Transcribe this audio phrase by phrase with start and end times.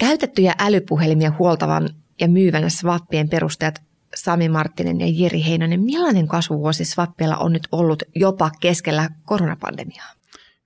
[0.00, 1.88] Käytettyjä älypuhelimia huoltavan
[2.20, 3.82] ja myyvän Swappien perustajat
[4.14, 10.06] Sami Marttinen ja Jiri Heinonen, millainen kasvuvuosi Swappialla on nyt ollut jopa keskellä koronapandemiaa?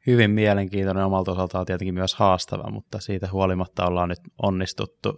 [0.06, 5.14] Hyvin mielenkiintoinen omalta osaltaan tietenkin myös haastava, mutta siitä huolimatta ollaan nyt onnistuttu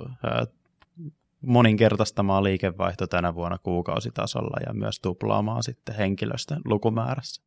[1.41, 7.46] moninkertaistamaan liikevaihto tänä vuonna kuukausitasolla ja myös tuplaamaan sitten henkilöstön lukumäärässä.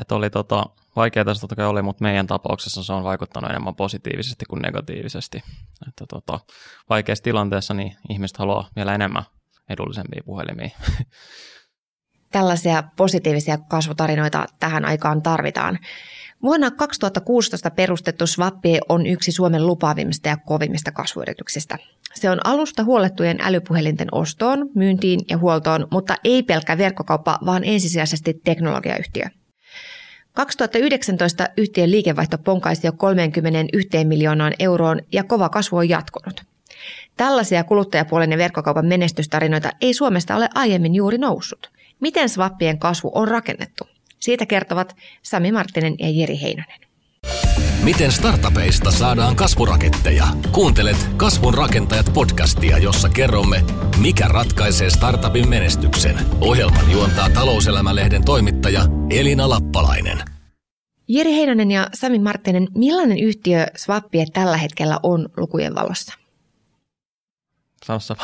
[0.00, 0.66] Et oli tota,
[0.96, 5.42] vaikeaa se totta kai oli, mutta meidän tapauksessa se on vaikuttanut enemmän positiivisesti kuin negatiivisesti.
[5.88, 6.40] Että tota,
[6.90, 9.24] vaikeassa tilanteessa niin ihmiset haluaa vielä enemmän
[9.68, 10.70] edullisempia puhelimia.
[12.32, 15.78] Tällaisia positiivisia kasvutarinoita tähän aikaan tarvitaan.
[16.42, 21.78] Vuonna 2016 perustettu Swappi on yksi Suomen lupaavimmista ja kovimmista kasvuyrityksistä.
[22.14, 28.40] Se on alusta huolettujen älypuhelinten ostoon, myyntiin ja huoltoon, mutta ei pelkkä verkkokauppa, vaan ensisijaisesti
[28.44, 29.26] teknologiayhtiö.
[30.36, 36.42] 2019 yhtiön liikevaihto ponkaisi jo 31 miljoonaan euroon ja kova kasvu on jatkunut.
[37.16, 41.70] Tällaisia kuluttajapuolen ja verkkokaupan menestystarinoita ei Suomesta ole aiemmin juuri noussut.
[42.00, 43.84] Miten Swappien kasvu on rakennettu?
[44.18, 46.80] Siitä kertovat Sami Marttinen ja Jeri Heinonen.
[47.82, 50.24] Miten startupeista saadaan kasvuraketteja?
[50.52, 53.64] Kuuntelet Kasvun rakentajat podcastia, jossa kerromme,
[54.00, 56.18] mikä ratkaisee startupin menestyksen.
[56.40, 60.35] Ohjelman juontaa talouselämälehden toimittaja Elina Lappalainen.
[61.08, 66.18] Jeri Heinonen ja Sami Marttinen, millainen yhtiö Swappie tällä hetkellä on lukujen valossa?
[67.84, 68.16] Sanossa.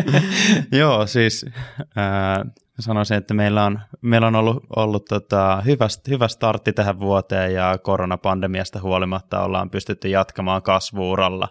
[0.80, 1.46] Joo, siis
[1.80, 7.54] äh, sanoisin, että meillä on, meillä on ollut, ollut tota, hyvä, hyvä startti tähän vuoteen
[7.54, 11.48] ja koronapandemiasta huolimatta ollaan pystytty jatkamaan kasvuuralla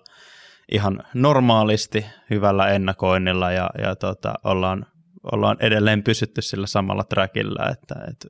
[0.71, 4.86] ihan normaalisti hyvällä ennakoinnilla ja, ja tota, ollaan,
[5.31, 8.27] ollaan edelleen pysytty sillä samalla trackillä, että, että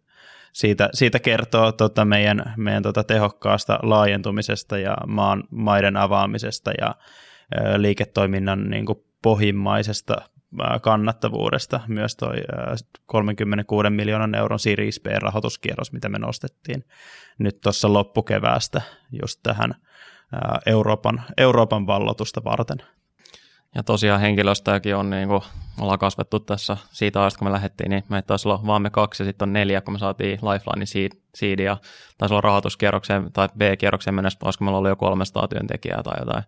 [0.53, 6.95] siitä, siitä kertoo tota meidän, meidän tota tehokkaasta laajentumisesta ja maan maiden avaamisesta ja
[7.55, 10.15] ö, liiketoiminnan niin kuin pohjimmaisesta
[10.81, 12.35] kannattavuudesta myös toi
[13.05, 16.83] 36 miljoonan euron Series B-rahoituskierros, mitä me nostettiin
[17.39, 18.81] nyt tuossa loppukeväästä
[19.21, 19.75] just tähän
[20.65, 22.77] Euroopan, Euroopan vallotusta varten.
[23.75, 25.41] Ja tosiaan henkilöstöäkin on, niin kuin
[25.81, 29.23] ollaan kasvettu tässä siitä ajasta, kun me lähdettiin, niin meitä taisi olla vaan me kaksi
[29.23, 31.77] ja sitten on neljä, kun me saatiin Lifeline seed, seed ja
[32.17, 36.43] taisi olla rahoituskierrokseen tai B-kierrokseen mennessä, olisiko meillä ollut jo 300 työntekijää tai jotain.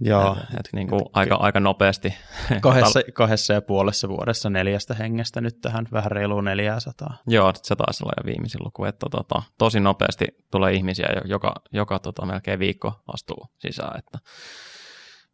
[0.00, 0.36] Joo.
[0.36, 2.14] Et, et niin kuin aika, aika nopeasti.
[2.60, 7.14] Kahdessa, kahdessa ja puolessa vuodessa neljästä hengestä nyt tähän vähän reiluun 400.
[7.26, 11.98] Joo, se taisi olla jo viimeisin luku, että tota, tosi nopeasti tulee ihmisiä, joka, joka
[11.98, 14.18] tota, melkein viikko astuu sisään, että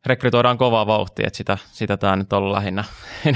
[0.07, 2.85] rekrytoidaan kovaa vauhtia, että sitä, sitä tämä nyt on ollut lähinnä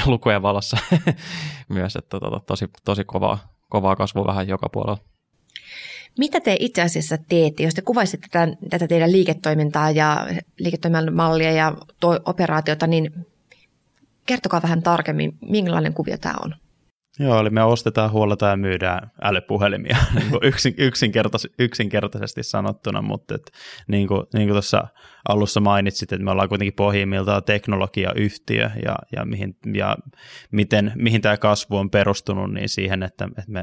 [0.07, 0.77] lukujen valossa
[1.69, 3.39] myös, että tota, tosi, tosi kovaa,
[3.69, 4.99] kovaa kasvua vähän joka puolella.
[6.19, 10.27] Mitä te itse asiassa teette, jos te kuvaisitte tätä, tätä teidän liiketoimintaa ja
[10.59, 13.27] liiketoiminnan mallia ja to, operaatiota, niin
[14.27, 16.55] kertokaa vähän tarkemmin, minkälainen kuvio tämä on.
[17.19, 23.51] Joo, eli me ostetaan, huolletaan ja myydään älypuhelimia niin yksin, yksinkertais, yksinkertaisesti sanottuna, mutta et,
[23.89, 24.89] niin kuin, niin kuin tuossa
[25.29, 29.97] alussa mainitsit, että me ollaan kuitenkin pohjimmiltaan teknologiayhtiö ja, ja, mihin, ja
[30.51, 33.63] miten, mihin tämä kasvu on perustunut, niin siihen, että, että me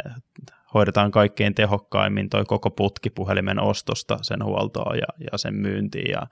[0.74, 6.04] hoidetaan kaikkein tehokkaimmin toi koko putki puhelimen ostosta, sen huoltoa ja, ja sen myyntiä.
[6.12, 6.28] Ja,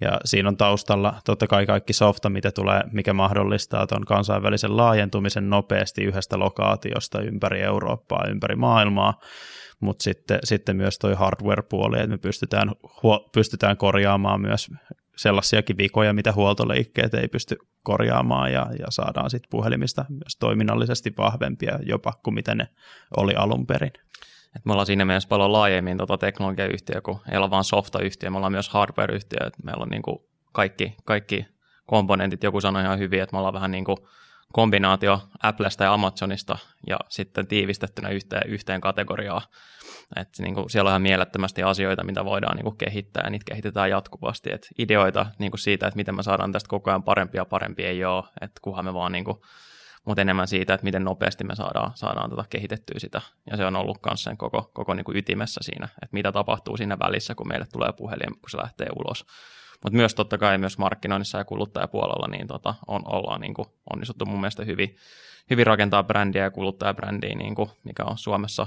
[0.00, 5.50] ja siinä on taustalla totta kai kaikki softa, mitä tulee, mikä mahdollistaa tuon kansainvälisen laajentumisen
[5.50, 9.20] nopeasti yhdestä lokaatiosta ympäri Eurooppaa, ympäri maailmaa,
[9.80, 12.72] mutta sitten, sitten myös toi hardware-puoli, että me pystytään,
[13.32, 14.70] pystytään korjaamaan myös
[15.20, 21.78] sellaisiakin vikoja, mitä huoltoliikkeet ei pysty korjaamaan ja, ja saadaan sitten puhelimista myös toiminnallisesti vahvempia
[21.86, 22.68] jopa kuin mitä ne
[23.16, 23.92] oli alun perin.
[24.56, 28.36] Et me ollaan siinä mielessä paljon laajemmin tota teknologiayhtiö kuin ei ole vain softayhtiö, me
[28.36, 30.18] ollaan myös hardware-yhtiö, että meillä on niin kuin
[30.52, 31.46] kaikki, kaikki
[31.86, 33.98] komponentit, joku sanoi ihan hyvin, että me ollaan vähän niin kuin
[34.52, 39.42] kombinaatio Applesta ja Amazonista ja sitten tiivistettynä yhteen, yhteen kategoriaan.
[40.16, 43.44] Et niin kuin siellä on ihan mielettömästi asioita, mitä voidaan niin kuin kehittää ja niitä
[43.44, 44.52] kehitetään jatkuvasti.
[44.52, 47.88] Et ideoita niin kuin siitä, että miten me saadaan tästä koko ajan parempia ja parempia
[47.88, 49.36] ei ole, että kunhan me vaan niin kuin,
[50.04, 53.20] mutta enemmän siitä, että miten nopeasti me saadaan, saadaan tota kehitettyä sitä.
[53.50, 56.76] Ja se on ollut myös sen koko, koko niin kuin ytimessä siinä, että mitä tapahtuu
[56.76, 59.26] siinä välissä, kun meille tulee puhelin, kun se lähtee ulos.
[59.84, 64.26] Mutta myös totta kai myös markkinoinnissa ja kuluttajapuolella niin tota, on, ollaan niin kuin onnistuttu
[64.26, 64.96] mun mielestä hyvin,
[65.50, 68.66] hyvin rakentaa brändiä ja kuluttajabrändiä, niin kuin, mikä on Suomessa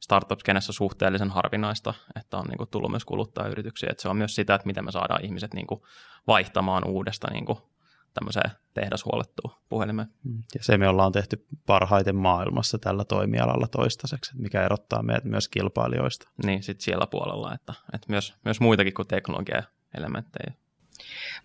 [0.00, 3.88] startup-skenessä suhteellisen harvinaista, että on niin kuin, tullut myös kuluttajayrityksiä.
[3.90, 5.80] Että se on myös sitä, että miten me saadaan ihmiset niin kuin,
[6.26, 7.58] vaihtamaan uudesta niin kuin,
[8.14, 10.08] tämmöiseen tehdashuolettuun puhelimeen.
[10.24, 10.42] Mm.
[10.54, 16.28] Ja se me ollaan tehty parhaiten maailmassa tällä toimialalla toistaiseksi, mikä erottaa meidät myös kilpailijoista.
[16.44, 19.62] Niin, sitten siellä puolella, että, että myös, myös muitakin kuin teknologia
[19.94, 20.52] elementtejä.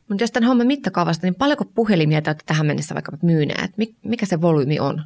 [0.10, 3.72] Mutta jos tämän homman mittakaavasta, niin paljonko puhelimia te olette tähän mennessä vaikka myyneet?
[4.04, 5.04] Mikä se volyymi on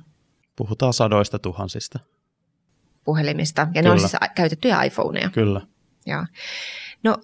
[0.57, 1.99] Puhutaan sadoista tuhansista.
[3.07, 3.67] Puhelimista?
[3.73, 4.07] Ja ne on Kyllä.
[4.07, 5.29] siis käytettyjä iPhoneja.
[5.29, 5.61] Kyllä.
[6.05, 6.25] Joo.
[7.03, 7.17] No,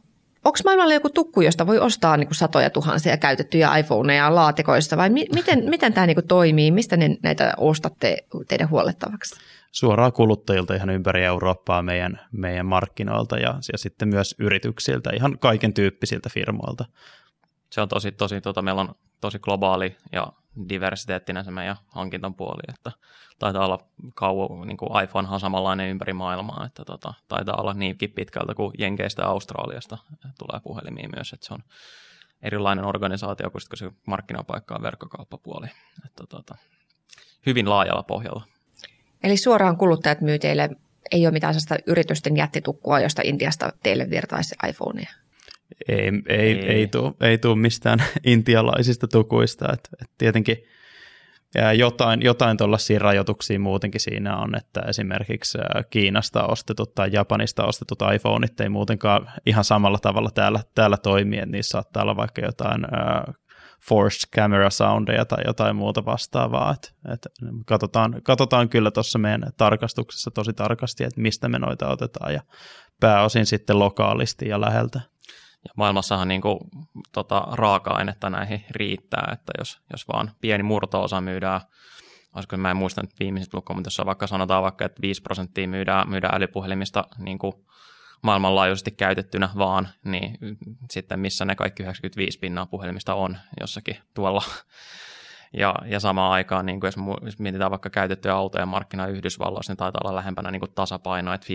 [0.46, 5.10] onko maailmalla joku tukku, josta voi ostaa niin kuin satoja tuhansia käytettyjä iPhoneja laatikoista, vai
[5.10, 6.72] mi- miten, miten tämä niin kuin toimii?
[6.72, 9.36] Mistä ne, näitä ostatte teidän huollettavaksi?
[9.72, 15.74] Suoraan kuluttajilta ihan ympäri Eurooppaa meidän, meidän markkinoilta ja, ja sitten myös yrityksiltä, ihan kaiken
[15.74, 16.86] tyyppisiltä firmoilta.
[17.72, 20.28] Se on tosi, tosi tota, meillä on tosi globaali ja
[20.70, 22.92] diversiteettinen se meidän hankintan puoli, että
[23.40, 23.80] taitaa olla
[24.16, 28.74] kauan, niin kuin iPhonehan on samanlainen ympäri maailmaa, että tota, taitaa olla niinkin pitkältä kuin
[28.78, 29.98] Jenkeistä ja Australiasta
[30.40, 31.64] tulee puhelimia myös, että se on
[32.42, 35.68] erilainen organisaatio, koska se markkinapaikka on verkkokauppapuoli,
[36.06, 36.56] että tota,
[37.46, 38.44] hyvin laajalla pohjalla.
[39.24, 40.70] Eli suoraan kuluttajat myy teille,
[41.12, 45.23] ei ole mitään sellaista yritysten jättitukkua, josta Intiasta teille virtaisi iPhoneja.
[45.88, 46.70] Ei, ei, Ei.
[46.70, 46.88] ei.
[46.88, 49.74] tule ei mistään intialaisista tukuista.
[49.74, 50.58] Et, et tietenkin
[51.56, 55.58] ja jotain, jotain tuollaisia rajoituksia muutenkin siinä on, että esimerkiksi
[55.90, 61.52] Kiinasta ostetut tai Japanista ostetut iPhoneit ei muutenkaan ihan samalla tavalla täällä, täällä toimi, että
[61.52, 63.34] niissä saattaa olla vaikka jotain ää,
[63.88, 66.72] forced camera soundeja tai jotain muuta vastaavaa.
[66.72, 67.28] Et, et
[67.66, 72.42] katsotaan, katsotaan kyllä tuossa meidän tarkastuksessa tosi tarkasti, että mistä me noita otetaan ja
[73.00, 75.13] pääosin sitten lokaalisti ja läheltä.
[75.64, 76.60] Ja maailmassahan niin kuin,
[77.12, 81.62] tota, raaka-ainetta näihin riittää, että jos, jos vaan pieni murto-osa myydään,
[82.36, 85.68] olisiko mä en muista nyt viimeiset lukua, mutta jos vaikka sanotaan vaikka, että 5 prosenttia
[85.68, 87.54] myydään, myydään älypuhelimista niin kuin
[88.22, 90.38] maailmanlaajuisesti käytettynä vaan, niin
[90.92, 94.44] sitten missä ne kaikki 95 pinnaa puhelimista on jossakin tuolla.
[95.54, 99.72] Ja, ja samaan aikaan, niin kuin jos, mu- jos mietitään vaikka käytettyjä autoja markkina Yhdysvalloissa,
[99.72, 101.48] niin taitaa olla lähempänä niin kuin tasapainoa, että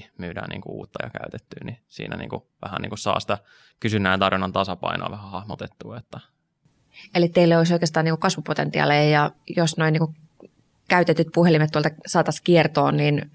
[0.00, 3.20] 50-50 myydään niin kuin uutta ja käytettyä, niin siinä niin kuin, vähän niin kuin saa
[3.20, 3.38] sitä
[3.80, 5.96] kysynnän ja tarjonnan tasapainoa vähän hahmotettua.
[5.96, 6.20] Että,
[7.14, 10.16] Eli teille olisi oikeastaan niin kuin kasvupotentiaalia ja jos noin niin kuin
[10.88, 13.30] käytetyt puhelimet tuolta saataisiin kiertoon, niin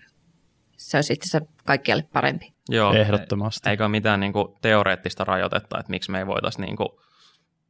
[0.77, 2.53] se olisi itse asiassa kaikkialle parempi.
[2.69, 3.69] joo, Ehdottomasti.
[3.69, 6.89] Eikä ole mitään niin kuin teoreettista rajoitetta, että miksi me ei voitaisiin niin kuin,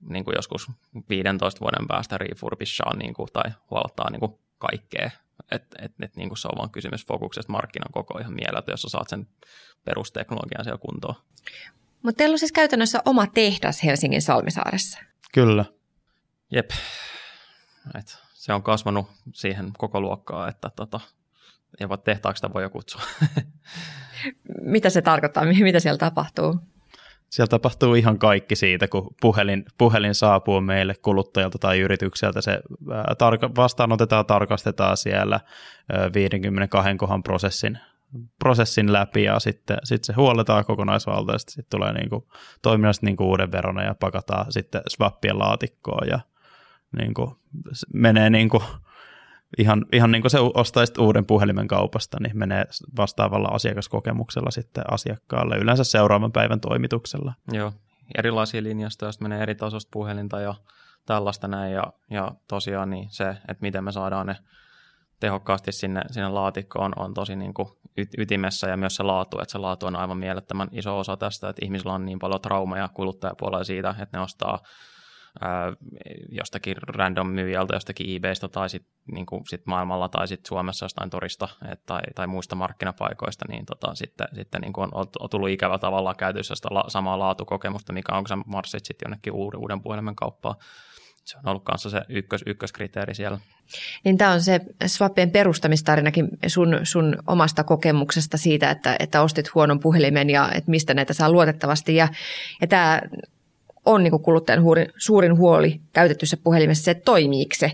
[0.10, 0.68] niin kuin joskus
[1.10, 5.12] 15 vuoden päästä refurbishaa niin kuin, tai huoltaa niin kuin kaikkea.
[5.52, 8.82] Että et, et, niin kuin se on vaan kysymys fokuksesta markkinan koko ihan mieleltä, jos
[8.82, 9.28] sä saat sen
[9.86, 11.16] perusteknologian siellä kuntoon.
[12.04, 15.00] Mutta teillä on siis käytännössä oma tehdas Helsingin Salmisaaressa.
[15.34, 15.66] Kyllä.
[16.52, 16.72] Jep.
[18.00, 21.00] Et se on kasvanut siihen koko luokkaan, että tota,
[21.80, 23.02] ei vaan tehtaaksi sitä voi jo kutsua.
[24.62, 25.46] Mitä se tarkoittaa?
[25.46, 26.60] Mitä siellä tapahtuu?
[27.36, 32.42] Siellä tapahtuu ihan kaikki siitä, kun puhelin, puhelin saapuu meille kuluttajalta tai yritykseltä.
[32.42, 32.60] Se
[33.18, 35.40] tarka, vastaanotetaan, tarkastetaan siellä
[35.94, 37.80] ää, 52 kohan prosessin,
[38.40, 41.52] prosessin läpi ja sitten, sitten se huolletaan kokonaisvaltaisesti.
[41.52, 42.24] Sitten tulee niin kuin,
[42.62, 46.20] toiminnasta niin kuin uuden verona ja pakataan sitten swappien laatikkoon ja
[47.00, 47.32] niin kuin,
[47.94, 48.64] menee niin kuin,
[49.58, 52.66] ihan, ihan niin kuin se ostaisit uuden puhelimen kaupasta, niin menee
[52.98, 57.34] vastaavalla asiakaskokemuksella sitten asiakkaalle, yleensä seuraavan päivän toimituksella.
[57.52, 57.74] Joo,
[58.18, 60.56] erilaisia linjastoja, joista menee eri tasosta puhelinta ja
[61.06, 61.74] tällaista näin.
[61.74, 64.36] Ja, ja tosiaan niin se, että miten me saadaan ne
[65.20, 67.68] tehokkaasti sinne, sinne laatikkoon on tosi niin kuin
[68.18, 71.66] ytimessä ja myös se laatu, että se laatu on aivan mielettömän iso osa tästä, että
[71.66, 74.60] ihmisillä on niin paljon traumaja kuluttajapuolella siitä, että ne ostaa
[76.30, 81.48] jostakin random myyjältä, jostakin eBaystä tai sitten niin sit maailmalla tai sitten Suomessa jostain torista
[81.72, 86.16] et, tai, tai muista markkinapaikoista, niin tota, sitten, sitten niin on, on, tullut ikävä tavallaan
[86.16, 90.16] käytössä sitä la, samaa laatukokemusta, mikä on, kun sä marssit sitten jonnekin uuden, uuden puhelimen
[90.16, 90.56] kauppaan.
[91.26, 93.40] Se on ollut kanssa se ykkös, ykköskriteeri siellä.
[94.04, 99.80] Niin tämä on se swappien perustamistarinakin sun, sun omasta kokemuksesta siitä, että, että ostit huonon
[99.80, 101.96] puhelimen ja että mistä näitä saa luotettavasti.
[101.96, 102.08] Ja,
[102.62, 103.02] ja tämä
[103.86, 107.72] on niin kuluttajan huurin, suurin huoli käytettyssä puhelimessa se, että toimiiko se.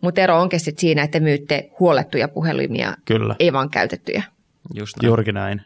[0.00, 4.22] Mutta ero onkin sit siinä, että myytte huolettuja puhelimia, Kyllä, ei vaan käytettyjä.
[4.74, 5.08] Just näin.
[5.08, 5.62] juurikin näin.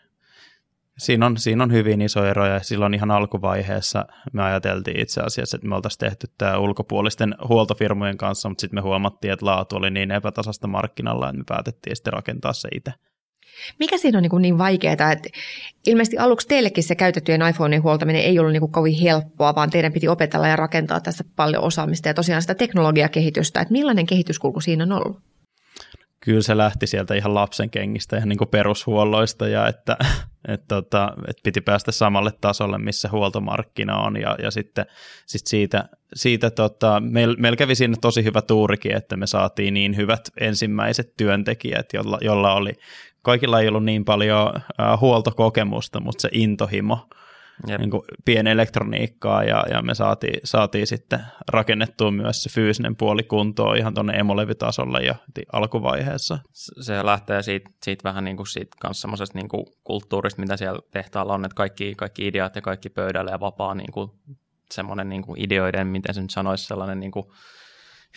[0.99, 5.57] Siinä on, siinä on hyvin iso ero ja silloin ihan alkuvaiheessa me ajateltiin itse asiassa,
[5.57, 9.91] että me oltaisiin tehty tämä ulkopuolisten huoltofirmojen kanssa, mutta sitten me huomattiin, että laatu oli
[9.91, 12.93] niin epätasasta markkinalla, että me päätettiin sitten rakentaa se itse.
[13.79, 15.29] Mikä siinä on niin, niin vaikeaa, että
[15.87, 20.09] ilmeisesti aluksi teillekin se käytettyjen iPhonein huoltaminen ei ollut niin kovin helppoa, vaan teidän piti
[20.09, 24.93] opetella ja rakentaa tässä paljon osaamista ja tosiaan sitä teknologiakehitystä, että millainen kehityskulku siinä on
[24.93, 25.19] ollut?
[26.21, 29.97] Kyllä se lähti sieltä ihan lapsen kengistä ja niin kuin perushuolloista ja että,
[30.49, 34.87] että, tota, että piti päästä samalle tasolle, missä huoltomarkkina on ja, ja sitten
[35.27, 39.97] sit siitä, siitä tota, meillä meil kävi siinä tosi hyvä tuurikin, että me saatiin niin
[39.97, 42.73] hyvät ensimmäiset työntekijät, jolla, jolla oli,
[43.25, 47.09] kaikilla ei ollut niin paljon äh, huoltokokemusta, mutta se intohimo
[47.79, 53.77] niin kuin pienelektroniikkaa ja, ja me saatiin, saatiin sitten rakennettua myös se fyysinen puoli kuntoon
[53.77, 55.15] ihan tuonne emolevytasolle ja
[55.53, 56.39] alkuvaiheessa.
[56.81, 59.49] Se lähtee siitä, siitä vähän niin kuin siitä kanssa semmoisesta niin
[59.85, 63.93] kulttuurista, mitä siellä tehtaalla on, että kaikki, kaikki ideat ja kaikki pöydälle ja vapaa niin
[63.93, 64.11] kuin
[64.71, 67.27] semmoinen niin kuin ideoiden, miten se nyt sanoisi, sellainen niin kuin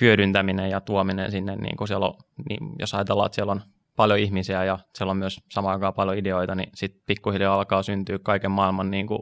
[0.02, 2.14] hyödyntäminen ja tuominen sinne, niin kuin siellä on,
[2.50, 3.62] niin jos ajatellaan, että siellä on
[3.98, 8.20] paljon ihmisiä ja siellä on myös samaan aikaan paljon ideoita, niin sitten pikkuhiljaa alkaa syntyä
[8.24, 9.22] kaiken maailman niin kuin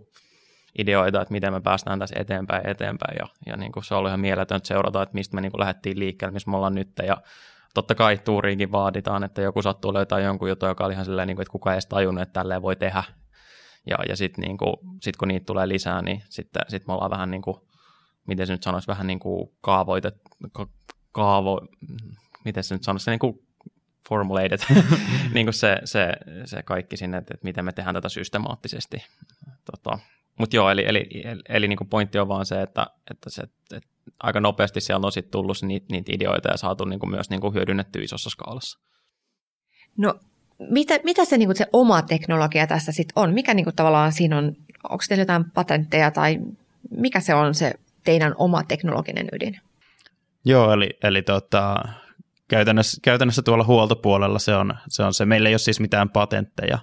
[0.78, 3.18] ideoita, että miten me päästään tässä eteenpäin eteenpäin.
[3.20, 5.60] Ja, ja niin kuin se on ollut ihan mieletöntä seurata, että mistä me niin kuin
[5.60, 6.90] lähdettiin liikkeelle, missä me ollaan nyt.
[7.08, 7.18] Ja
[7.74, 11.36] totta kai tuuriinkin vaaditaan, että joku sattuu löytää jonkun jutun, joka oli ihan silleen, niin
[11.36, 13.04] kuin, että kuka ei edes tajunnut, että tälleen voi tehdä.
[13.90, 14.58] Ja, ja sitten niin
[15.02, 17.58] sit kun niitä tulee lisää, niin sitten sit me ollaan vähän niin kuin,
[18.28, 20.16] miten se nyt sanoisi, vähän niin kuin kaavoitet,
[20.52, 20.68] ka,
[21.12, 21.62] kaavo,
[22.46, 23.45] miten se nyt sanoisi, niin kuin
[24.10, 24.60] formulated,
[25.34, 26.12] niin kuin se, se,
[26.46, 29.04] se kaikki sinne, että, että miten me tehdään tätä systemaattisesti.
[29.72, 30.00] Tota,
[30.40, 33.44] Mutta joo, eli, eli, eli, eli niin kuin pointti on vaan se, että, että, se,
[33.74, 33.90] että
[34.24, 37.42] aika nopeasti siellä on sitten tullut niitä, niitä ideoita ja saatu niin kuin myös niin
[37.42, 38.80] kuin hyödynnetty isossa skaalassa.
[39.98, 40.20] No
[40.60, 43.34] mitä, mitä se, niin kuin se oma teknologia tässä sitten on?
[43.34, 44.56] Mikä niin kuin tavallaan siinä on,
[44.90, 46.40] onko teillä jotain patentteja tai
[46.90, 49.60] mikä se on se teidän oma teknologinen ydin?
[50.46, 51.84] Joo, eli, eli tota,
[52.48, 55.26] käytännössä, käytännössä tuolla huoltopuolella se on, se on se.
[55.26, 56.80] Meillä ei ole siis mitään patentteja,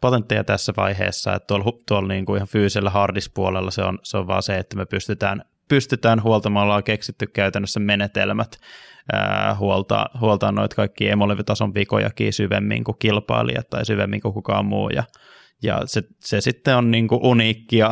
[0.00, 4.26] patentteja tässä vaiheessa, että tuolla, tuolla niin kuin ihan fyysisellä hardispuolella se on, se on
[4.26, 8.56] vaan se, että me pystytään, pystytään huoltamalla on keksitty käytännössä menetelmät
[9.12, 14.88] ää, huoltaa, huoltaa noita kaikki emolevytason vikojakin syvemmin kuin kilpailijat tai syvemmin kuin kukaan muu
[14.88, 15.04] ja
[15.62, 17.90] ja se, se sitten on niin kuin uniikkia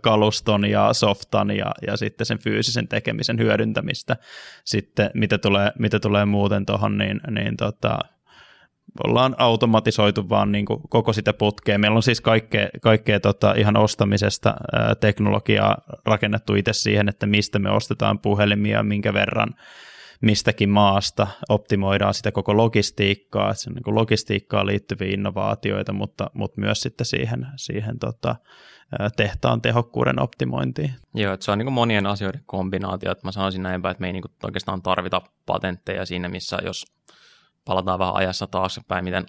[0.00, 4.16] kaluston ja softan ja, ja sitten sen fyysisen tekemisen hyödyntämistä.
[4.64, 7.98] Sitten mitä tulee, mitä tulee muuten tuohon, niin, niin tota,
[9.06, 11.78] ollaan automatisoitu vaan niin kuin koko sitä putkea.
[11.78, 14.54] Meillä on siis kaikkea, kaikkea tota ihan ostamisesta
[15.00, 19.54] teknologiaa rakennettu itse siihen, että mistä me ostetaan puhelimia, minkä verran
[20.22, 26.60] mistäkin maasta, optimoidaan sitä koko logistiikkaa, että se on niin logistiikkaan liittyviä innovaatioita, mutta, mutta
[26.60, 28.36] myös sitten siihen, siihen tota,
[29.16, 30.94] tehtaan tehokkuuden optimointiin.
[31.14, 34.12] Joo, että se on niin monien asioiden kombinaatio, että mä sanoisin näinpä, että me ei
[34.12, 36.84] niin oikeastaan tarvita patentteja siinä, missä jos
[37.64, 39.26] palataan vähän ajassa taaksepäin, miten,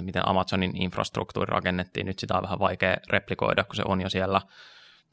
[0.00, 4.40] miten Amazonin infrastruktuuri rakennettiin, nyt sitä on vähän vaikea replikoida, kun se on jo siellä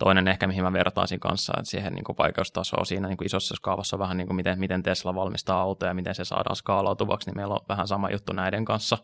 [0.04, 3.56] toinen ehkä, mihin mä vertaisin kanssa, että siihen niin kuin vaikeustasoa siinä niin kuin isossa
[3.56, 7.38] skaavassa vähän niin kuin miten, miten Tesla valmistaa autoja ja miten se saadaan skaalautuvaksi, niin
[7.38, 8.98] meillä on vähän sama juttu näiden kanssa.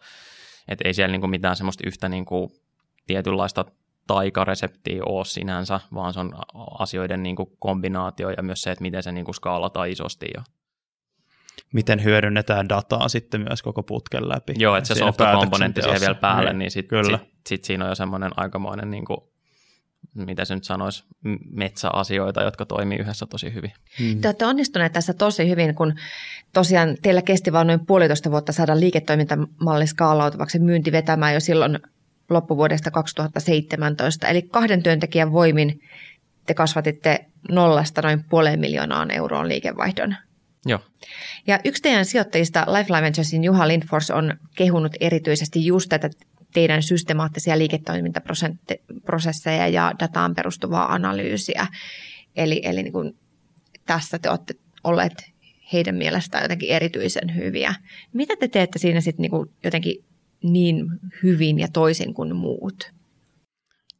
[0.67, 2.49] Että ei siellä niin kuin mitään semmoista yhtä niin kuin
[3.07, 3.65] tietynlaista
[4.07, 6.33] taikareseptiä ole sinänsä, vaan se on
[6.79, 10.25] asioiden niin kuin kombinaatio ja myös se, että miten se niin kuin skaalataan isosti.
[10.33, 10.43] Ja
[11.73, 14.53] miten hyödynnetään dataa sitten myös koko putken läpi.
[14.57, 17.95] Joo, että se softakomponentti siihen vielä päälle, niin, niin sitten sit, sit siinä on jo
[17.95, 19.19] semmoinen aikamoinen niin kuin
[20.15, 21.03] mitä se nyt sanoisi,
[21.51, 23.71] metsäasioita, jotka toimii yhdessä tosi hyvin.
[23.99, 24.21] Hmm.
[24.21, 25.93] Te olette onnistuneet tässä tosi hyvin, kun
[26.53, 31.79] tosiaan teillä kesti vain noin puolitoista vuotta saada liiketoimintamalli skaalautuvaksi myynti vetämään jo silloin
[32.29, 34.27] loppuvuodesta 2017.
[34.27, 35.81] Eli kahden työntekijän voimin
[36.45, 40.15] te kasvatitte nollasta noin puoleen miljoonaan euroon liikevaihdon.
[40.65, 40.79] Joo.
[41.47, 46.09] Ja yksi teidän sijoittajista, Lifeline Venturesin Juha Lindfors, on kehunut erityisesti just tätä
[46.53, 51.67] teidän systemaattisia liiketoimintaprosesseja ja dataan perustuvaa analyysiä.
[52.35, 53.17] Eli, eli niin kuin
[53.85, 55.13] tässä te olette olleet
[55.73, 57.75] heidän mielestään jotenkin erityisen hyviä.
[58.13, 60.05] Mitä te teette siinä sitten niin jotenkin
[60.43, 60.85] niin
[61.23, 62.96] hyvin ja toisin kuin muut?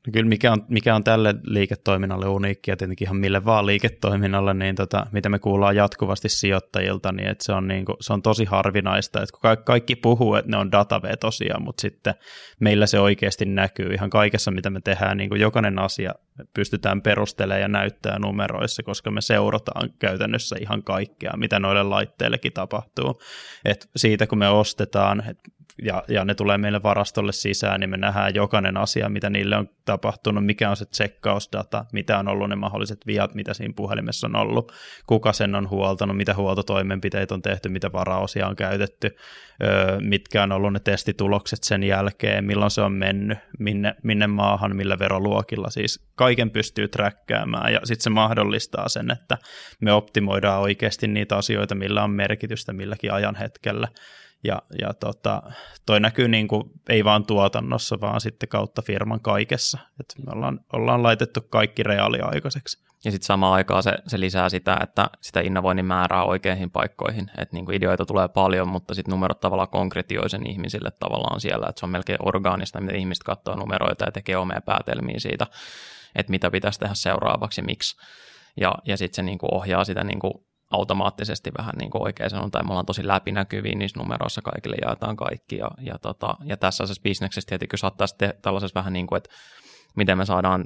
[0.08, 4.54] No kyllä mikä on, mikä on tälle liiketoiminnalle uniikki ja tietenkin ihan mille vaan liiketoiminnalle,
[4.54, 8.46] niin tota, mitä me kuullaan jatkuvasti sijoittajilta, niin että se, on niin se on tosi
[8.46, 12.14] harvinaista, että kun kaikki puhuu, että ne on datavetosia, mutta sitten
[12.60, 16.14] meillä se oikeasti näkyy ihan kaikessa, mitä me tehdään, niin jokainen asia
[16.53, 23.22] pystytään perustelemaan ja näyttää numeroissa, koska me seurataan käytännössä ihan kaikkea, mitä noille laitteillekin tapahtuu.
[23.65, 25.38] Et siitä kun me ostetaan, et
[25.84, 29.70] ja, ja ne tulee meille varastolle sisään, niin me nähdään jokainen asia, mitä niille on
[29.86, 34.36] tapahtunut, mikä on se tsekkausdata, mitä on ollut ne mahdolliset viat, mitä siinä puhelimessa on
[34.36, 34.72] ollut,
[35.08, 39.15] kuka sen on huoltanut, mitä huoltotoimenpiteitä on tehty, mitä varaosia on käytetty,
[40.00, 45.00] mitkä on ollut ne testitulokset sen jälkeen, milloin se on mennyt, minne, minne maahan, millä
[45.00, 49.38] veroluokilla, siis kaiken pystyy träkkäämään ja sitten se mahdollistaa sen, että
[49.81, 53.88] me optimoidaan oikeasti niitä asioita, millä on merkitystä milläkin ajan hetkellä
[54.43, 55.41] Ja, ja tota,
[55.86, 59.77] toi näkyy niin kuin, ei vaan tuotannossa, vaan sitten kautta firman kaikessa.
[60.00, 62.88] Et me ollaan, ollaan laitettu kaikki reaaliaikaiseksi.
[63.05, 67.31] Ja sitten samaan aikaan se, se lisää sitä, että sitä innovoinnin määrää oikeihin paikkoihin.
[67.38, 71.67] Että niinku ideoita tulee paljon, mutta sitten numerot tavallaan konkretioi sen ihmisille tavallaan siellä.
[71.69, 75.48] Että se on melkein orgaanista, miten ihmiset katsoo numeroita ja tekee omia päätelmiä siitä,
[76.18, 77.98] että mitä pitäisi tehdä seuraavaksi, miksi.
[78.58, 82.72] Ja, ja sitten se niinku ohjaa sitä niinku automaattisesti vähän niin kuin oikein sanotaan, me
[82.72, 87.48] ollaan tosi läpinäkyviä niissä numeroissa, kaikille jaetaan kaikki, ja, ja, tota, ja tässä asiassa bisneksessä
[87.50, 89.30] tietenkin saattaa sitten tällaisessa vähän niin kuin, että
[89.96, 90.66] miten me saadaan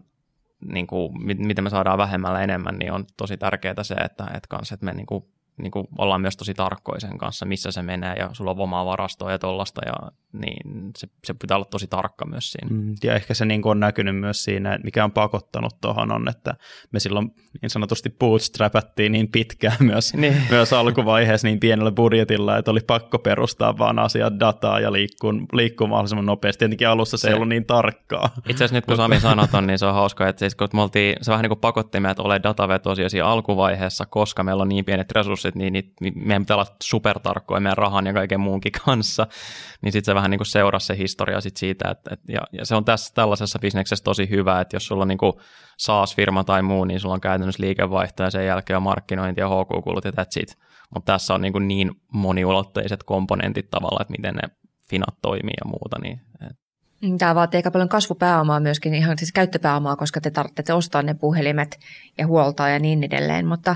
[0.65, 4.71] niin kuin, miten me saadaan vähemmällä enemmän, niin on tosi tärkeää se, että, että, kans,
[4.71, 5.25] että me niin kuin
[5.61, 8.85] niin kuin ollaan myös tosi tarkkoja sen kanssa, missä se menee ja sulla on omaa
[8.85, 12.67] varastoa ja tollasta, ja niin se, se pitää olla tosi tarkka myös siinä.
[12.69, 16.29] Mm, ja ehkä se niin kuin on näkynyt myös siinä, mikä on pakottanut tuohon on,
[16.29, 16.53] että
[16.91, 20.37] me silloin niin sanotusti bootstrapattiin niin pitkään myös, niin.
[20.49, 25.87] myös alkuvaiheessa niin pienellä budjetilla, että oli pakko perustaa vaan asiat dataa ja liikkua, liikkua
[25.87, 26.59] mahdollisimman nopeasti.
[26.59, 28.29] Tietenkin alussa se, se ei ollut niin tarkkaa.
[28.37, 31.15] Itse asiassa nyt kun Sami sanotaan, niin se on hauska, että siis kun me oltiin,
[31.21, 35.11] se vähän niin kuin pakotti meitä ole datavetoisia siinä alkuvaiheessa, koska meillä on niin pienet
[35.11, 39.27] resurssit, resurssit, niin, niin meidän pitää olla supertarkkoja meidän rahan ja kaiken muunkin kanssa,
[39.81, 42.75] niin sitten se vähän niin seurasi se historia sit siitä, että, että ja, ja, se
[42.75, 45.19] on tässä tällaisessa bisneksessä tosi hyvä, että jos sulla on niin
[45.77, 50.05] SaaS-firma tai muu, niin sulla on käytännössä liikevaihto ja sen jälkeen on markkinointi ja HQ-kulut
[50.05, 50.57] ja that's it.
[50.93, 54.49] Mutta tässä on niin, niin moniulotteiset komponentit tavallaan, että miten ne
[54.89, 56.55] finat toimii ja muuta, niin Mm,
[57.17, 61.79] Tämä vaatii aika paljon kasvupääomaa myöskin, ihan siis käyttöpääomaa, koska te tarvitsette ostaa ne puhelimet
[62.17, 63.47] ja huoltaa ja niin edelleen.
[63.47, 63.75] Mutta,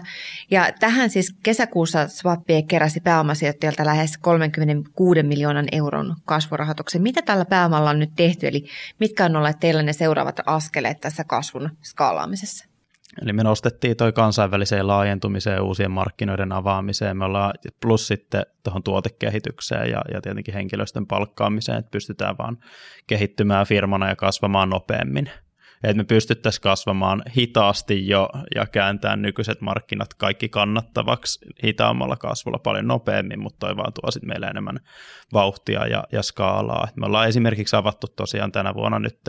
[0.52, 7.02] ja tähän siis kesäkuussa Swappie keräsi pääomasijoittajalta lähes 36 miljoonan euron kasvurahoituksen.
[7.02, 8.66] Mitä tällä pääomalla on nyt tehty, eli
[9.00, 12.75] mitkä on olleet teillä ne seuraavat askeleet tässä kasvun skaalaamisessa?
[13.22, 19.92] Eli me nostettiin toi kansainväliseen laajentumiseen, uusien markkinoiden avaamiseen, me ollaan plus sitten tuohon tuotekehitykseen
[19.92, 22.58] ja, ja tietenkin henkilöstön palkkaamiseen, että pystytään vaan
[23.08, 25.30] kehittymään firmana ja kasvamaan nopeammin.
[25.86, 32.88] Että me pystyttäisiin kasvamaan hitaasti jo ja kääntämään nykyiset markkinat kaikki kannattavaksi hitaammalla kasvulla paljon
[32.88, 34.80] nopeammin, mutta toi vaan tuo sitten meille enemmän
[35.34, 36.88] vauhtia ja, ja skaalaa.
[36.90, 39.20] Et me ollaan esimerkiksi avattu tosiaan tänä vuonna nyt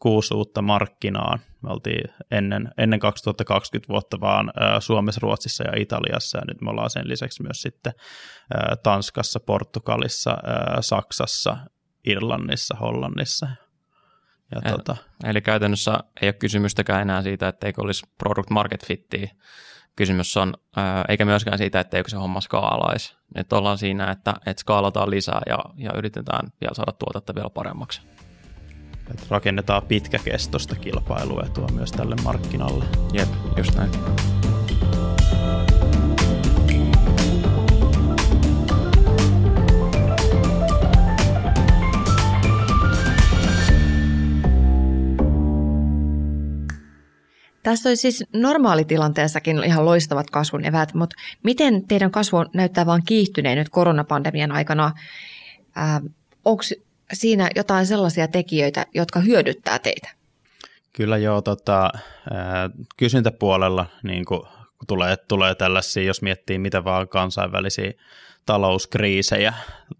[0.00, 1.38] kuusi uutta markkinaa.
[1.62, 6.90] Me oltiin ennen, ennen 2020 vuotta vaan Suomessa, Ruotsissa ja Italiassa, ja nyt me ollaan
[6.90, 7.92] sen lisäksi myös sitten
[8.82, 10.36] Tanskassa, Portugalissa,
[10.80, 11.56] Saksassa,
[12.06, 13.46] Irlannissa, Hollannissa.
[14.50, 19.30] Ja eli, tuota, eli käytännössä ei ole kysymystäkään enää siitä, etteikö olisi product market fittiä.
[19.96, 20.54] Kysymys on,
[21.08, 23.16] eikä myöskään siitä, etteikö se homma skaalaisi.
[23.36, 28.02] Nyt ollaan siinä, että, että skaalataan lisää ja, ja yritetään vielä saada tuotetta vielä paremmaksi.
[29.10, 32.84] Että rakennetaan pitkäkestoista kilpailuetua myös tälle markkinalle.
[33.12, 33.90] Jep, just näin.
[47.66, 53.58] Tässä olisi siis normaalitilanteessakin ihan loistavat kasvun eväät, mutta miten teidän kasvu näyttää vaan kiihtyneen
[53.58, 54.92] nyt koronapandemian aikana?
[55.78, 56.02] Äh,
[56.44, 56.62] Onko
[57.12, 60.08] siinä jotain sellaisia tekijöitä, jotka hyödyttää teitä?
[60.92, 61.90] Kyllä joo, tota,
[62.96, 64.42] kysyntäpuolella niin kuin,
[64.88, 67.92] tulee, tulee tällaisia, jos miettii mitä vaan kansainvälisiä
[68.46, 69.54] talouskriisejä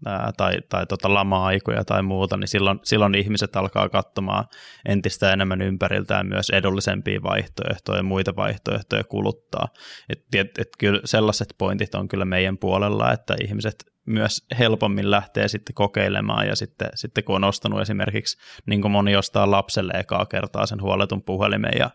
[0.05, 4.45] ää, tai, tai tota lama-aikoja tai muuta, niin silloin, silloin ihmiset alkaa katsomaan
[4.85, 9.67] entistä enemmän ympäriltään myös edullisempia vaihtoehtoja ja muita vaihtoehtoja kuluttaa.
[10.09, 15.47] Et, et, et kyllä sellaiset pointit on kyllä meidän puolella, että ihmiset myös helpommin lähtee
[15.47, 20.25] sitten kokeilemaan ja sitten, sitten kun on ostanut esimerkiksi, niin kuin moni ostaa lapselle ekaa
[20.25, 21.89] kertaa sen huoletun puhelimen ja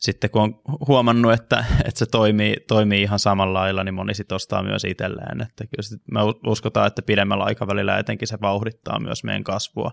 [0.00, 4.36] sitten kun on huomannut, että, että se toimii, toimii ihan samalla lailla, niin moni sitten
[4.36, 5.40] ostaa myös itselleen.
[5.40, 9.92] Että kyllä sit me uskotaan, että pidemmällä aikavälillä etenkin se vauhdittaa myös meidän kasvua,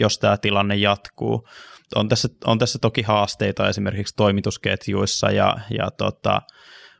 [0.00, 1.48] jos tämä tilanne jatkuu.
[1.94, 6.42] On tässä, on tässä toki haasteita esimerkiksi toimitusketjuissa ja, ja tota,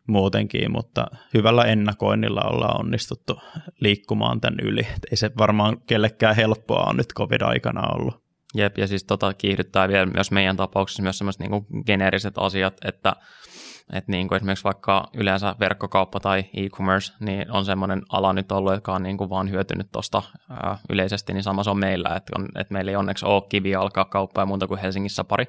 [0.08, 3.40] muutenkin, mutta hyvällä ennakoinnilla ollaan onnistuttu
[3.80, 4.86] liikkumaan tämän yli.
[5.10, 8.23] ei se varmaan kellekään helppoa on nyt covid-aikana ollut.
[8.54, 13.16] Jep, ja siis tota kiihdyttää vielä myös meidän tapauksessa myös sellaiset niin geneeriset asiat, että
[13.92, 18.74] että niin kuin esimerkiksi vaikka yleensä verkkokauppa tai e-commerce, niin on semmoinen ala nyt ollut,
[18.74, 20.22] joka on niin kuin vaan hyötynyt tuosta
[20.90, 24.04] yleisesti, niin sama se on meillä, että, on, että meillä ei onneksi ole kivi alkaa
[24.04, 25.46] kauppaa muuta kuin Helsingissä pari.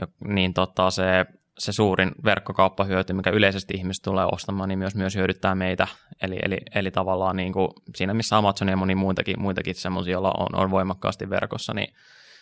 [0.00, 1.26] Ja, niin tota, se
[1.58, 5.86] se suurin verkkokauppahyöty, mikä yleisesti ihmiset tulee ostamaan, niin myös, myös hyödyttää meitä.
[6.22, 10.32] Eli, eli, eli tavallaan niin kuin siinä, missä Amazon ja moni muitakin, muitakin semmoisia, joilla
[10.38, 11.94] on, on voimakkaasti verkossa, niin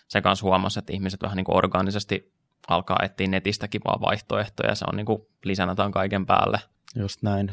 [0.08, 2.32] se kanssa huomasi, että ihmiset vähän niin kuin orgaanisesti
[2.68, 6.58] alkaa etsiä netistäkin vaan vaihtoehtoja, se on niin kuin lisänä tämän kaiken päälle.
[6.96, 7.50] Just näin.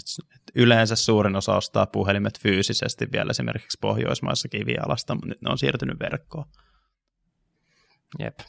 [0.56, 5.99] Yleensä suurin osa ostaa puhelimet fyysisesti vielä esimerkiksi Pohjoismaissa kivialasta, mutta nyt ne on siirtynyt
[5.99, 6.45] verkkoon.
[8.19, 8.39] Jep.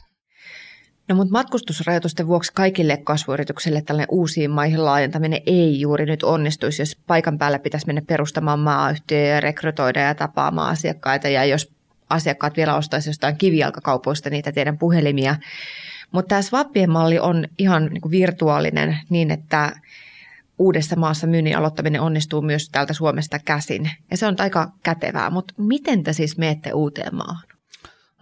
[1.07, 6.97] No mutta matkustusrajoitusten vuoksi kaikille kasvuyrityksille tällainen uusiin maihin laajentaminen ei juuri nyt onnistuisi, jos
[7.07, 11.75] paikan päällä pitäisi mennä perustamaan maayhtiöjä ja rekrytoida ja tapaamaan asiakkaita ja jos
[12.09, 15.35] asiakkaat vielä ostaisi jostain kivijalkakaupoista niitä teidän puhelimia.
[16.11, 19.71] Mutta tämä swappien malli on ihan niin kuin virtuaalinen niin, että
[20.57, 23.91] uudessa maassa myynnin aloittaminen onnistuu myös täältä Suomesta käsin.
[24.11, 27.47] Ja se on aika kätevää, mutta miten te siis menette uuteen maahan?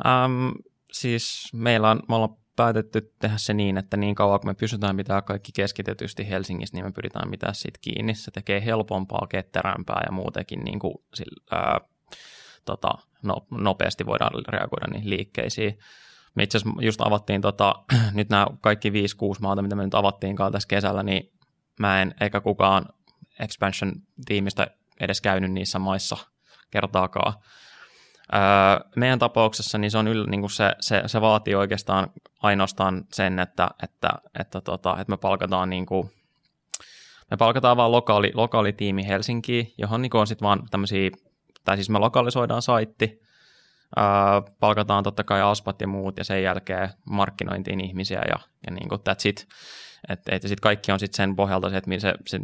[0.06, 0.52] Um,
[0.91, 4.98] siis meillä on, me ollaan päätetty tehdä se niin, että niin kauan kun me pysytään
[4.98, 8.16] pitää kaikki keskitetysti Helsingissä, niin me pyritään pitää siitä kiinni.
[8.16, 10.94] Se tekee helpompaa, ketterämpää ja muutenkin niin kuin,
[11.52, 11.80] ää,
[12.66, 15.78] tota, no, nopeasti voidaan reagoida niihin liikkeisiin.
[16.36, 17.76] Me itse asiassa just avattiin, tota,
[18.13, 18.94] nyt nämä kaikki 5-6
[19.42, 21.32] maata, mitä me nyt avattiinkaan tässä kesällä, niin
[21.80, 22.86] mä en eikä kukaan
[23.39, 24.68] expansion-tiimistä
[25.00, 26.18] edes käynyt niissä maissa
[26.72, 27.34] kertaakaan.
[28.96, 32.08] Meidän tapauksessa niin se, on yl, niin kuin se, se, se, vaatii oikeastaan
[32.41, 36.12] ainoastaan sen, että, että, että, tota, että me palkataan niin kuin,
[37.32, 41.12] me palkataan vaan lokaali, tiimi Helsinkiin, johon niin on sitten vaan tämmöisiä,
[41.65, 43.22] tai siis me lokalisoidaan saitti,
[43.98, 44.06] öö,
[44.60, 49.02] palkataan totta kai aspat ja muut, ja sen jälkeen markkinointiin ihmisiä, ja, ja niin kuin
[49.02, 49.48] that's it.
[50.10, 52.39] Että et, sitten kaikki on sitten sen pohjalta se, että se, se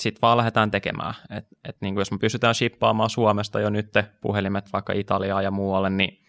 [0.00, 1.14] sitten vaan lähdetään tekemään.
[1.30, 5.50] Et, et niin kuin jos me pystytään shippaamaan Suomesta jo nyt puhelimet vaikka Italiaan ja
[5.50, 6.24] muualle, niin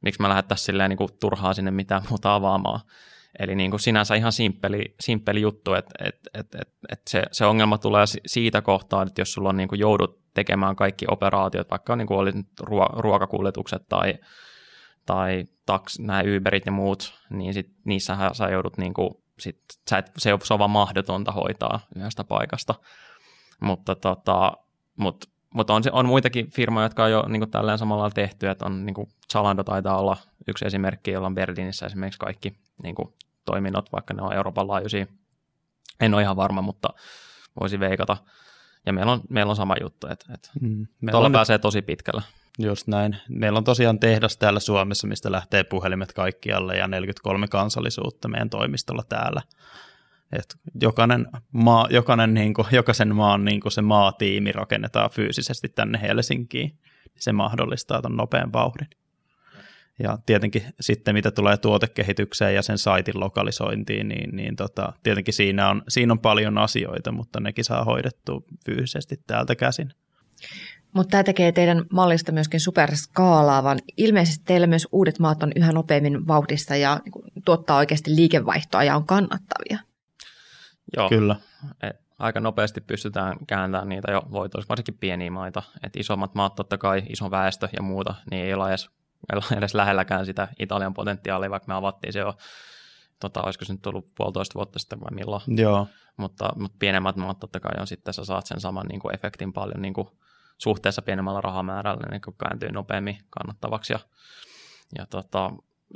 [0.00, 2.80] miksi me lähdettäisiin silleen niin kuin turhaa sinne mitään muuta avaamaan.
[3.38, 7.46] Eli niin kuin sinänsä ihan simppeli, simppeli juttu, että et, et, et, et se, se
[7.46, 11.96] ongelma tulee siitä kohtaa, että jos sulla on niin kuin joudut tekemään kaikki operaatiot, vaikka
[11.96, 12.32] niin kuin oli
[12.92, 14.14] ruokakuljetukset tai,
[15.06, 19.98] tai taks, nämä Uberit ja muut, niin sit niissähän sä joudut niin kuin sit, sä
[19.98, 22.74] et, se, on, se on vaan mahdotonta hoitaa yhdestä paikasta.
[23.60, 24.52] Mutta tota,
[24.96, 28.86] mut, mutta on, on muitakin firmoja, jotka on jo niin tälleen samalla tehty, että on
[28.86, 30.16] niin kuin Zalando taitaa olla
[30.48, 35.06] yksi esimerkki, jolla on Berliinissä esimerkiksi kaikki niin kuin toiminnot, vaikka ne on Euroopan laajuisia.
[36.00, 36.88] En ole ihan varma, mutta
[37.60, 38.16] voisi veikata.
[38.86, 40.86] Ja meillä on, meillä on sama juttu, että, että mm.
[41.10, 41.62] tuolla pääsee nyt...
[41.62, 42.22] tosi pitkällä.
[42.58, 43.16] Just näin.
[43.28, 49.02] Meillä on tosiaan tehdas täällä Suomessa, mistä lähtee puhelimet kaikkialle ja 43 kansallisuutta meidän toimistolla
[49.08, 49.42] täällä.
[50.32, 56.00] Et jokainen maa, jokainen, niin kuin, jokaisen maan niin kuin se maatiimi rakennetaan fyysisesti tänne
[56.02, 56.78] Helsinkiin.
[57.18, 58.88] Se mahdollistaa tuon nopean vauhdin.
[60.02, 65.68] Ja tietenkin sitten mitä tulee tuotekehitykseen ja sen saitin lokalisointiin, niin, niin tota, tietenkin siinä
[65.68, 69.92] on, siinä on paljon asioita, mutta nekin saa hoidettua fyysisesti täältä käsin.
[70.92, 73.78] Mutta tämä tekee teidän mallista myöskin superskaalaavan.
[73.96, 78.96] Ilmeisesti teillä myös uudet maat on yhä nopeammin vauhdissa ja niin tuottaa oikeasti liikevaihtoa ja
[78.96, 79.78] on kannattavia.
[80.96, 81.36] Joo, Kyllä.
[81.82, 85.62] Et aika nopeasti pystytään kääntämään niitä jo voitoiksi, varsinkin pieniä maita.
[85.82, 88.90] Et isommat maat totta kai, iso väestö ja muuta, niin ei ole edes,
[89.32, 92.34] ei ole edes lähelläkään sitä Italian potentiaalia, vaikka me avattiin se jo,
[93.20, 95.42] tota, olisiko se nyt tullut puolitoista vuotta sitten vai milloin.
[95.46, 95.86] Joo.
[96.16, 99.52] Mutta, mutta pienemmät maat totta kai on sitten, sä saat sen saman niin kuin efektin
[99.52, 100.08] paljon niin kuin
[100.58, 103.92] suhteessa pienemmällä rahamäärällä niin kääntyy nopeammin kannattavaksi.
[103.92, 104.00] Ja,
[104.98, 105.50] ja tota,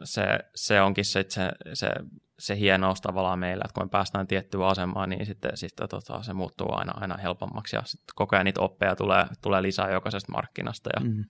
[0.05, 1.91] se, se onkin se, se, se,
[2.39, 6.33] se hienous tavallaan meillä, että kun me päästään tiettyyn asemaan, niin sitten, sitten tota, se
[6.33, 10.91] muuttuu aina, aina helpommaksi ja sitten koko ajan niitä oppeja tulee, tulee lisää jokaisesta markkinasta.
[10.95, 11.25] Ja, mm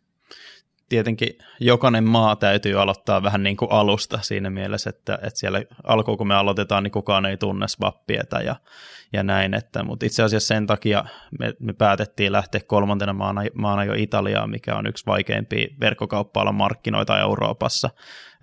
[0.93, 1.29] tietenkin
[1.61, 6.27] jokainen maa täytyy aloittaa vähän niin kuin alusta siinä mielessä, että, että siellä alkuun kun
[6.27, 8.57] me aloitetaan, niin kukaan ei tunne Swappieta ja,
[9.13, 11.05] ja näin, että, mutta itse asiassa sen takia
[11.39, 17.21] me, me päätettiin lähteä kolmantena maana, maana jo Italiaan, mikä on yksi vaikeimpia verkkokauppa markkinoita
[17.21, 17.91] Euroopassa,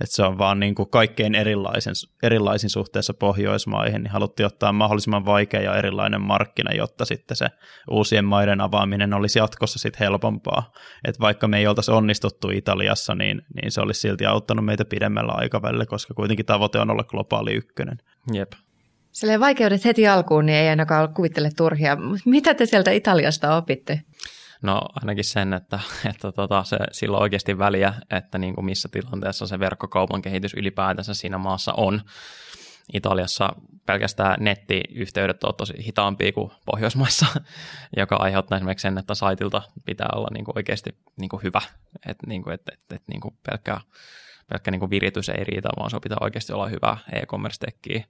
[0.01, 5.25] että se on vaan niin kuin kaikkein erilaisen, erilaisin suhteessa Pohjoismaihin, niin haluttiin ottaa mahdollisimman
[5.25, 7.47] vaikea ja erilainen markkina, jotta sitten se
[7.91, 10.71] uusien maiden avaaminen olisi jatkossa sitten helpompaa.
[11.05, 15.31] Että vaikka me ei oltaisi onnistuttu Italiassa, niin, niin se olisi silti auttanut meitä pidemmällä
[15.31, 17.97] aikavälillä, koska kuitenkin tavoite on olla globaali ykkönen.
[18.33, 18.51] Jep.
[19.11, 21.97] Silleen vaikeudet heti alkuun, niin ei ainakaan kuvittele turhia.
[22.25, 24.01] Mitä te sieltä Italiasta opitte?
[24.61, 28.89] No ainakin sen, että, että tota, se, sillä on oikeasti väliä, että niin kuin missä
[28.91, 32.01] tilanteessa se verkkokaupan kehitys ylipäätänsä siinä maassa on.
[32.93, 37.25] Italiassa pelkästään nettiyhteydet on tosi hitaampia kuin Pohjoismaissa,
[37.97, 41.61] joka aiheuttaa esimerkiksi sen, että saitilta pitää olla niin kuin oikeasti niin kuin hyvä,
[42.05, 43.81] että niin et, et, et, niin pelkkä,
[44.49, 48.03] pelkkä niin kuin viritys ei riitä, vaan se pitää oikeasti olla hyvä e-commerce-tekkiä.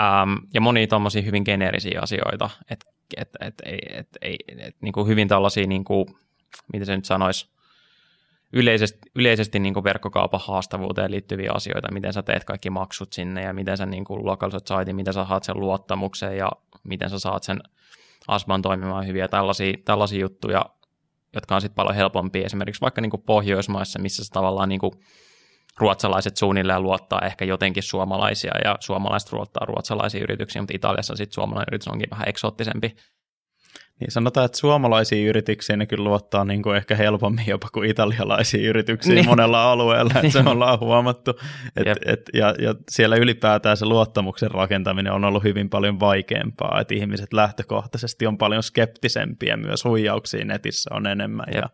[0.00, 5.06] Ähm, ja monia tuommoisia hyvin geneerisiä asioita, että et, et, et, et, et, et, niin
[5.06, 6.06] hyvin tällaisia, niin kuin,
[6.72, 7.51] miten se nyt sanoisi,
[8.52, 13.52] yleisesti, yleisesti niin kuin verkkokaupan haastavuuteen liittyviä asioita, miten sä teet kaikki maksut sinne ja
[13.52, 16.50] miten sä niin kuin lokalisoit saitin, miten sä haat sen luottamuksen ja
[16.84, 17.60] miten sä saat sen
[18.28, 20.66] asman toimimaan hyvin ja tällaisia, tällaisia juttuja,
[21.34, 24.92] jotka on sitten paljon helpompia esimerkiksi vaikka niin kuin Pohjoismaissa, missä se tavallaan niin kuin
[25.78, 31.68] ruotsalaiset suunnilleen luottaa ehkä jotenkin suomalaisia ja suomalaiset luottaa ruotsalaisia yrityksiä, mutta Italiassa sitten suomalainen
[31.72, 32.96] yritys onkin vähän eksoottisempi.
[34.00, 38.68] Niin sanotaan, että suomalaisia yrityksiä ne kyllä luottaa niin kuin ehkä helpommin jopa kuin italialaisia
[38.68, 39.26] yrityksiä niin.
[39.26, 40.32] monella alueella, että niin.
[40.32, 41.30] se ollaan huomattu.
[41.76, 46.94] Et, et, ja, ja siellä ylipäätään se luottamuksen rakentaminen on ollut hyvin paljon vaikeampaa, että
[46.94, 51.46] ihmiset lähtökohtaisesti on paljon skeptisempiä, myös huijauksia netissä on enemmän.
[51.48, 51.54] Jep.
[51.54, 51.70] Ja,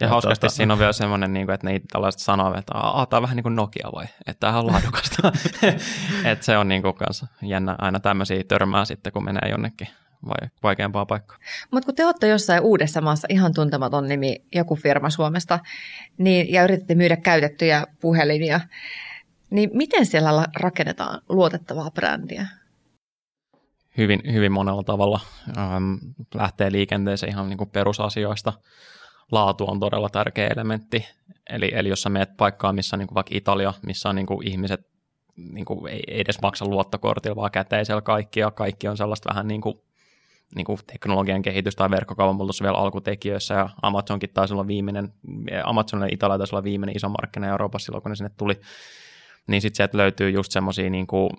[0.00, 0.54] ja, ja hauskasti tota...
[0.54, 2.72] siinä on vielä semmoinen, niin kuin, että ne tällaiset sanoo, että
[3.10, 5.32] tämä on vähän niin kuin Nokia vai, että tämä on laadukasta.
[6.32, 9.88] että se on niin kuin kanssa jännä aina tämmöisiä törmää sitten, kun menee jonnekin
[10.26, 11.38] vai, vaikeampaa paikkaa.
[11.70, 15.58] Mutta kun te olette jossain uudessa maassa, ihan tuntematon nimi, joku firma Suomesta,
[16.18, 18.60] niin, ja yritätte myydä käytettyjä puhelimia,
[19.50, 22.46] niin miten siellä rakennetaan luotettavaa brändiä?
[23.96, 25.20] Hyvin, hyvin monella tavalla.
[25.58, 25.94] Ähm,
[26.34, 28.52] lähtee liikenteeseen ihan niin kuin perusasioista.
[29.32, 31.06] Laatu on todella tärkeä elementti.
[31.50, 34.26] Eli, eli jos sä meet paikkaan, missä on niin kuin vaikka Italia, missä on niin
[34.26, 34.80] kuin ihmiset
[35.36, 39.60] niin kuin ei edes maksa luottokortilla, vaan käteisellä kaikki, ja kaikki on sellaista vähän niin
[39.60, 39.74] kuin
[40.54, 45.12] niin kuin teknologian kehitys tai verkkokaupan muutos vielä alkutekijöissä ja Amazonkin taisi olla viimeinen,
[45.64, 48.60] Amazonille Italia taisi olla viimeinen iso markkina Euroopassa silloin, kun ne sinne tuli,
[49.46, 51.30] niin sitten sieltä löytyy just semmoisia niin kuin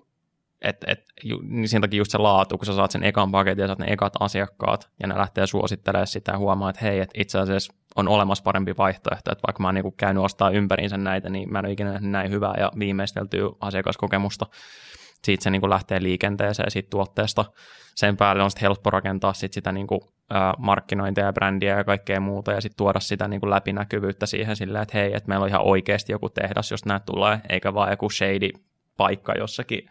[0.61, 3.61] et, et, ju, niin sen takia just se laatu, kun sä saat sen ekan paketin
[3.61, 7.21] ja saat ne ekat asiakkaat, ja ne lähtee suosittelemaan sitä ja huomaa, että hei, että
[7.21, 11.29] itse asiassa on olemassa parempi vaihtoehto, että vaikka mä oon niin käynyt ostaa ympäriinsä näitä,
[11.29, 14.45] niin mä en ole ikinä näin hyvää ja viimeisteltyä asiakaskokemusta,
[15.23, 17.45] siitä se niin kuin lähtee liikenteeseen siitä tuotteesta.
[17.95, 20.01] Sen päälle on sitten helppo rakentaa sit sitä niin kuin,
[20.33, 24.55] ä, markkinointia ja brändiä ja kaikkea muuta ja sitten tuoda sitä niin kuin läpinäkyvyyttä siihen
[24.55, 27.91] silleen, että hei, että meillä on ihan oikeasti joku tehdas, jos nämä tulee, eikä vaan
[27.91, 28.49] joku shady
[28.97, 29.89] paikka jossakin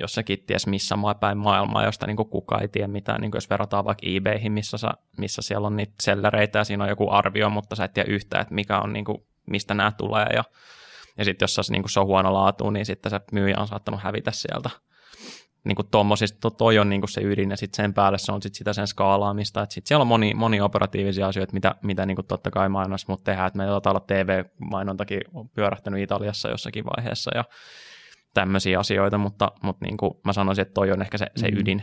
[0.00, 4.06] jossakin ties missä päin maailmaa, josta niin kukaan ei tiedä mitään, niin jos verrataan vaikka
[4.06, 7.84] eBayhin, missä, sä, missä siellä on niitä sellereitä ja siinä on joku arvio, mutta sä
[7.84, 10.44] et tiedä yhtään, että mikä on, niin kuin, mistä nämä tulee ja
[11.18, 14.02] ja sitten jos se, niin se on huono laatu, niin sitten se myyjä on saattanut
[14.02, 14.70] hävitä sieltä.
[15.64, 18.42] Niin kuin tommosista, toi on niin kuin se ydin, ja sitten sen päälle se on
[18.42, 19.62] sit sitä sen skaalaamista.
[19.62, 23.08] Että sitten siellä on moni, moni operatiivisia asioita, mitä, mitä niin kuin totta kai mainos,
[23.08, 23.46] mutta tehdään.
[23.46, 25.20] Että meillä taitaa olla TV-mainontakin
[25.54, 27.44] pyörähtänyt Italiassa jossakin vaiheessa, ja
[28.34, 31.58] tämmöisiä asioita, mutta, mutta niin kuin mä sanoisin, että toi on ehkä se, se mm.
[31.58, 31.82] ydin.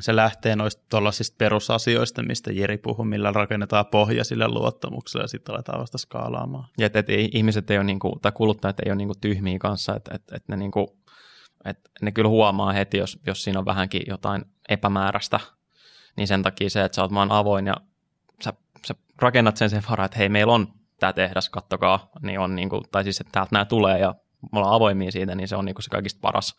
[0.00, 5.54] Se lähtee noista tuollaisista perusasioista, mistä Jeri puhui, millä rakennetaan pohja sille luottamukselle ja sitten
[5.54, 6.68] aletaan vasta skaalaamaan.
[6.78, 10.14] Ja että et, ihmiset ei ole, niinku, tai kuluttajat ei ole niinku tyhmiä kanssa, että
[10.14, 10.98] et, et ne, niinku,
[11.64, 15.40] et ne kyllä huomaa heti, jos, jos siinä on vähänkin jotain epämääräistä,
[16.16, 17.74] niin sen takia se, että sä oot vaan avoin ja
[18.44, 18.52] sä,
[18.86, 22.82] sä rakennat sen sen varaa, että hei, meillä on tämä tehdas, kattokaa, niin on niinku,
[22.92, 24.14] tai siis, että täältä nämä tulee ja
[24.52, 26.56] me ollaan avoimia siitä, niin se on niinku se kaikista paras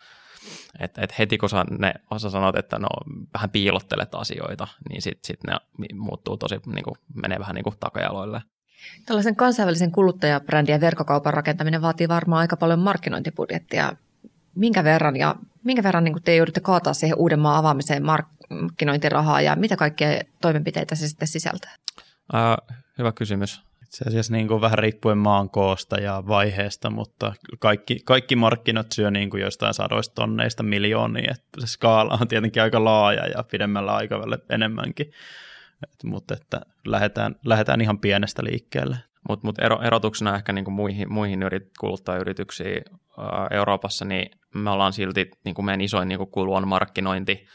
[0.79, 2.87] et, et heti kun sä, ne, sä sanot, että no
[3.33, 5.53] vähän piilottelet asioita, niin sitten sit ne
[5.93, 8.41] muuttuu tosi, niin kuin, menee vähän niin kuin takajaloille.
[9.05, 13.93] Tällaisen kansainvälisen kuluttajabrändin ja verkkokaupan rakentaminen vaatii varmaan aika paljon markkinointibudjettia.
[14.55, 19.55] Minkä verran ja minkä verran niin te joudutte kaataa siihen uuden maan avaamiseen markkinointirahaa ja
[19.55, 21.75] mitä kaikkea toimenpiteitä se sitten sisältää?
[22.35, 27.99] Äh, hyvä kysymys itse asiassa niin kuin vähän riippuen maan koosta ja vaiheesta, mutta kaikki,
[28.05, 32.83] kaikki markkinat syö niin kuin jostain sadoista tonneista miljoonia, että se skaala on tietenkin aika
[32.83, 35.11] laaja ja pidemmällä aikavälillä enemmänkin,
[35.83, 38.97] et, mutta että lähdetään, lähdetään ihan pienestä liikkeelle.
[39.29, 42.81] Mutta mut ero, erotuksena ehkä niinku muihin, muihin yrit, kuluttajayrityksiin
[43.17, 47.47] ää, Euroopassa, niin me ollaan silti, niin kuin meidän isoin niin kulu on markkinointi,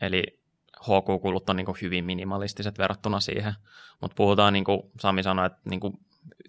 [0.00, 0.41] eli
[0.82, 3.54] HQ-kulut on niin kuin hyvin minimalistiset verrattuna siihen,
[4.00, 5.94] mutta puhutaan, niin kuin Sami sanoi, että niin kuin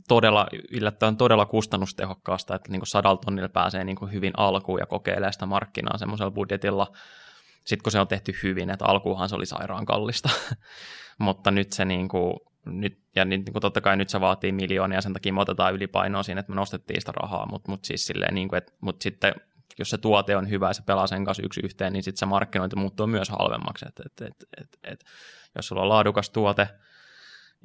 [0.08, 4.86] todella, yllättäen todella kustannustehokkaasta, että niin kuin sadalla tonnilla pääsee niin kuin hyvin alkuun ja
[4.86, 6.88] kokeilee sitä markkinaa semmoisella budjetilla,
[7.65, 10.30] sitten kun se on tehty hyvin, että alkuunhan se oli sairaan kallista,
[11.17, 12.34] mutta nyt se niin kuin,
[12.65, 15.74] nyt, ja niin, niin kuin totta kai nyt se vaatii miljoonia, sen takia me otetaan
[15.74, 19.04] ylipainoa siinä, että me nostettiin sitä rahaa, mutta, mutta siis silleen, niin kuin, että, mutta
[19.04, 19.34] sitten
[19.80, 22.26] jos se tuote on hyvä ja se pelaa sen kanssa yksi yhteen, niin sitten se
[22.26, 23.86] markkinointi muuttuu myös halvemmaksi.
[23.88, 25.04] Et, et, et, et, et,
[25.56, 26.67] jos sulla on laadukas tuote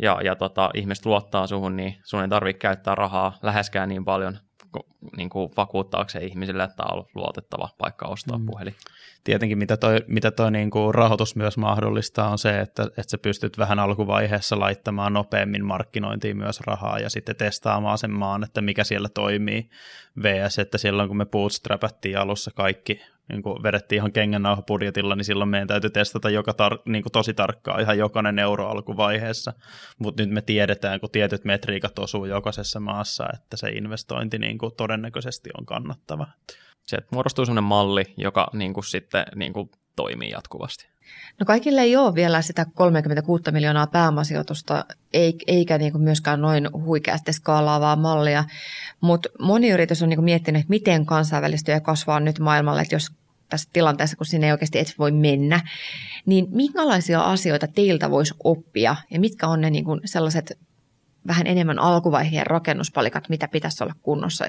[0.02, 4.38] ja, ja tota, ihmiset luottaa suhun, niin sun ei tarvitse käyttää rahaa läheskään niin paljon
[5.16, 8.46] niin kuin vakuuttaakseen ihmisille, että tämä on luotettava paikka ostaa mm.
[8.46, 8.74] puhelin.
[9.24, 13.18] Tietenkin mitä toi, mitä toi niin kuin rahoitus myös mahdollistaa on se, että, että sä
[13.18, 18.84] pystyt vähän alkuvaiheessa laittamaan nopeammin markkinointiin myös rahaa ja sitten testaamaan sen maan, että mikä
[18.84, 19.70] siellä toimii.
[20.22, 25.50] VS, että silloin kun me bootstrapattiin alussa kaikki niin kuin vedettiin ihan kengännauhabudjetilla, niin silloin
[25.50, 29.52] meidän täytyy testata joka tar- niin kuin tosi tarkkaan ihan jokainen euro alkuvaiheessa.
[29.98, 34.74] Mutta nyt me tiedetään, kun tietyt metriikat osuu jokaisessa maassa, että se investointi niin kuin
[34.76, 36.26] todennäköisesti on kannattava.
[36.86, 40.88] Se muodostuu sellainen malli, joka niin kuin sitten niin kuin toimii jatkuvasti.
[41.40, 44.84] No kaikille ei ole vielä sitä 36 miljoonaa pääomasijoitusta,
[45.46, 48.44] eikä niin kuin myöskään noin huikeasti skaalaavaa mallia,
[49.00, 52.94] mutta moni yritys on niin kuin miettinyt, että miten kansainvälistyy ja kasvaa nyt maailmalle, että
[52.94, 53.10] jos
[53.48, 55.60] tässä tilanteessa, kun sinne ei oikeasti et voi mennä,
[56.26, 58.96] niin minkälaisia asioita teiltä voisi oppia?
[59.10, 60.58] Ja mitkä on ne niin kuin sellaiset
[61.26, 64.46] vähän enemmän alkuvaiheen rakennuspalikat, mitä pitäisi olla kunnossa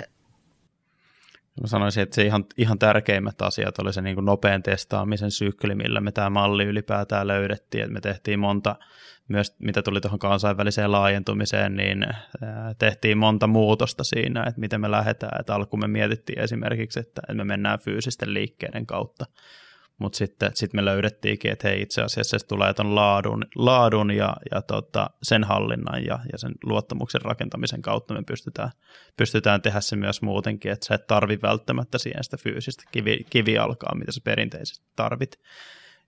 [1.61, 5.75] Mä sanoisin, että se ihan, ihan tärkeimmät asiat oli se niin kuin nopean testaamisen sykli,
[5.75, 7.83] millä me tämä malli ylipäätään löydettiin.
[7.83, 8.75] Että me tehtiin monta,
[9.27, 12.05] myös mitä tuli tuohon kansainväliseen laajentumiseen, niin
[12.77, 15.39] tehtiin monta muutosta siinä, että miten me lähdetään.
[15.39, 19.25] Että alkuun me mietittiin esimerkiksi, että me mennään fyysisten liikkeiden kautta
[19.99, 24.35] mutta sitten sit me löydettiinkin, että hei itse asiassa se tulee tuon laadun, laadun ja,
[24.51, 28.71] ja tota, sen hallinnan ja, ja sen luottamuksen rakentamisen kautta me pystytään,
[29.17, 33.95] pystytään tehdä se myös muutenkin, että sä et tarvi välttämättä siihen sitä fyysistä kivi, kivialkaa,
[33.95, 35.39] mitä sä perinteisesti tarvit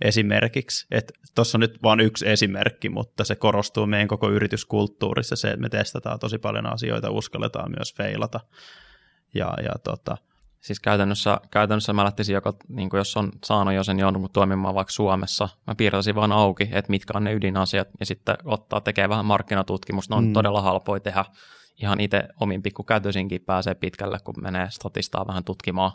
[0.01, 0.87] esimerkiksi.
[1.35, 5.69] Tuossa on nyt vain yksi esimerkki, mutta se korostuu meidän koko yrityskulttuurissa se, että me
[5.69, 8.39] testataan tosi paljon asioita, uskalletaan myös feilata
[9.33, 10.17] ja, ja tota,
[10.61, 14.75] Siis käytännössä, käytännössä mä lähtisin joko, niin kuin jos on saanut jo sen jonkun toimimaan
[14.75, 19.09] vaikka Suomessa, mä piirtäisin vaan auki, että mitkä on ne ydinasiat, ja sitten ottaa, tekee
[19.09, 20.15] vähän markkinatutkimusta.
[20.15, 20.33] Ne on mm.
[20.33, 21.25] todella halpoja tehdä.
[21.81, 25.91] Ihan itse omin pikkukäytöisinkin pääsee pitkälle, kun menee statistaa vähän tutkimaan.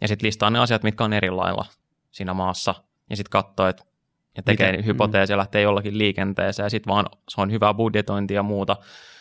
[0.00, 1.66] Ja sitten listaa ne asiat, mitkä on eri lailla
[2.10, 2.74] siinä maassa,
[3.10, 3.82] ja sitten katsoo, että
[4.36, 4.86] ja tekee Miten?
[4.86, 5.38] hypoteesia, mm.
[5.38, 8.76] lähtee jollakin liikenteeseen, ja sitten vaan se on hyvää budjetointia ja muuta.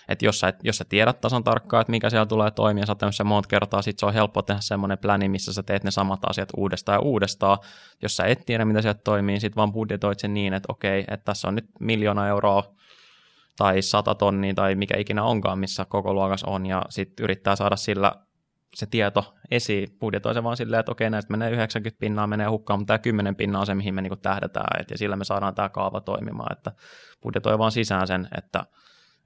[0.10, 3.16] Että jos sä, jos sä tiedät tasan tarkkaan, että mikä siellä tulee toimia, sä oot
[3.16, 6.20] se monta kertaa, sit se on helppo tehdä semmoinen pläni, missä sä teet ne samat
[6.30, 7.58] asiat uudestaan ja uudestaan.
[8.02, 11.26] Jos sä et tiedä, mitä sieltä toimii, sit vaan budjetoit sen niin, että okei, että
[11.26, 12.64] tässä on nyt miljoona euroa
[13.58, 17.76] tai sata tonnia tai mikä ikinä onkaan, missä koko luokas on, ja sitten yrittää saada
[17.76, 18.12] sillä
[18.76, 22.80] se tieto esiin, budjetoi se vaan silleen, että okei, näistä menee 90 pinnaa, menee hukkaan,
[22.80, 25.56] mutta tämä 10 pinnaa on se, mihin me niinku tähdetään, et, ja sillä me saadaan
[25.56, 26.72] tämä kaava toimimaan, että
[27.24, 28.66] budjetoi vaan sisään sen, että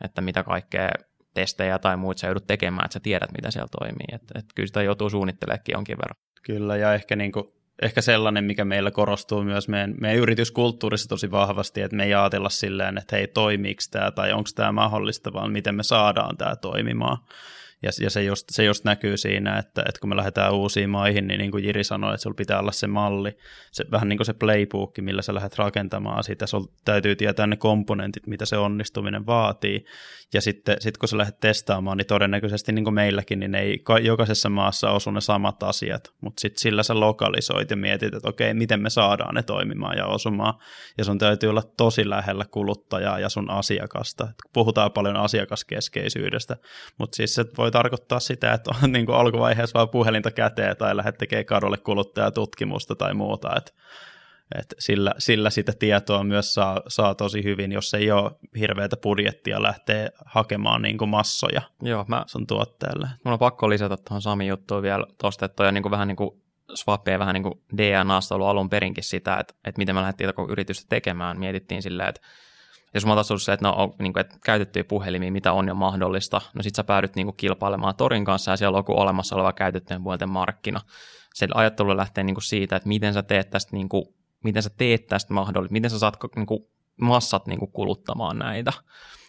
[0.04, 0.90] että mitä kaikkea
[1.34, 4.08] testejä tai muita sä joudut tekemään, että sä tiedät, mitä siellä toimii.
[4.12, 6.16] Että, että kyllä sitä joutuu suunnittelemaan jonkin verran.
[6.44, 7.46] Kyllä, ja ehkä, niin kuin,
[7.82, 12.50] ehkä sellainen, mikä meillä korostuu myös meidän, meidän yrityskulttuurissa tosi vahvasti, että me ei ajatella
[12.50, 17.18] silleen, että hei, toimiiko tämä tai onko tämä mahdollista, vaan miten me saadaan tämä toimimaan.
[17.84, 21.28] Ja, ja se, just, se just näkyy siinä, että, että kun me lähdetään uusiin maihin,
[21.28, 23.38] niin niin kuin Jiri sanoi, että sulla pitää olla se malli,
[23.72, 26.48] se, vähän niin kuin se playbook, millä sä lähdet rakentamaan sitä.
[26.48, 29.86] Sulla täytyy tietää ne komponentit, mitä se onnistuminen vaatii.
[30.34, 34.50] Ja sitten sit kun sä lähdet testaamaan, niin todennäköisesti niin kuin meilläkin, niin ei jokaisessa
[34.50, 36.14] maassa osu ne samat asiat.
[36.22, 40.06] Mutta sitten sillä sä lokalisoit ja mietit, että okei, miten me saadaan ne toimimaan ja
[40.06, 40.54] osumaan.
[40.98, 44.28] Ja sun täytyy olla tosi lähellä kuluttajaa ja sun asiakasta.
[44.54, 46.58] Puhutaan paljon asiakaskeskeisyydestä,
[46.98, 50.78] mutta siis se voi voi tarkoittaa sitä, että on niin kuin alkuvaiheessa vaan puhelinta käteen
[50.78, 53.72] tai lähdet tekemään kadulle kuluttajatutkimusta tai muuta, että
[54.60, 59.64] et sillä, sillä sitä tietoa myös saa, saa tosi hyvin, jos ei ole hirveätä budjettia
[59.64, 63.08] lähtee hakemaan niin kuin massoja Joo, mä, sun tuotteelle.
[63.24, 66.16] Mulla on pakko lisätä tuohon Samin juttuun vielä tuosta, että toi niin kuin vähän niin
[66.16, 66.42] kuin
[66.76, 70.42] Swapia vähän niin kuin DNAsta ollut alun perinkin sitä, että, että miten me lähdettiin tätä
[70.50, 71.40] yritystä tekemään.
[71.40, 72.22] Mietittiin silleen, että
[72.94, 75.76] jos mä oon se, että no on niin kuin, että käytettyjä puhelimia, mitä on jo
[75.76, 79.36] mahdollista, no sit sä päädyt niin kuin, kilpailemaan Torin kanssa ja siellä on joku olemassa
[79.36, 80.82] oleva käytettyjen puolten markkina.
[81.34, 84.06] Se ajattelu lähtee niin kuin, siitä, että miten sä teet tästä, niin kuin,
[84.44, 86.60] miten sä teet tästä mahdollista, miten sä saat niin kuin,
[87.02, 88.74] massat niin kuin, kuluttamaan näitä.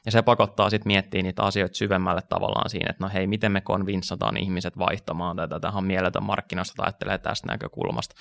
[0.07, 3.61] Ja se pakottaa sitten miettiä niitä asioita syvemmälle tavallaan siinä, että no hei, miten me
[3.61, 8.15] konvinssataan ihmiset vaihtamaan tätä, tähän on mieletön markkinasta, ajattelee tästä näkökulmasta.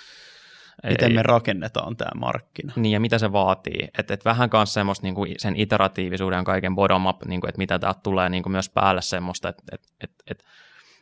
[0.89, 2.73] Miten me rakennetaan tämä markkina.
[2.75, 3.87] Niin, ja mitä se vaatii.
[3.97, 7.79] Että et vähän kanssa semmoista niin kuin sen iteratiivisuuden kaiken bottom-up, niin kuin, että mitä
[7.79, 10.43] täältä tulee niin kuin myös päälle semmoista, että et, et, et,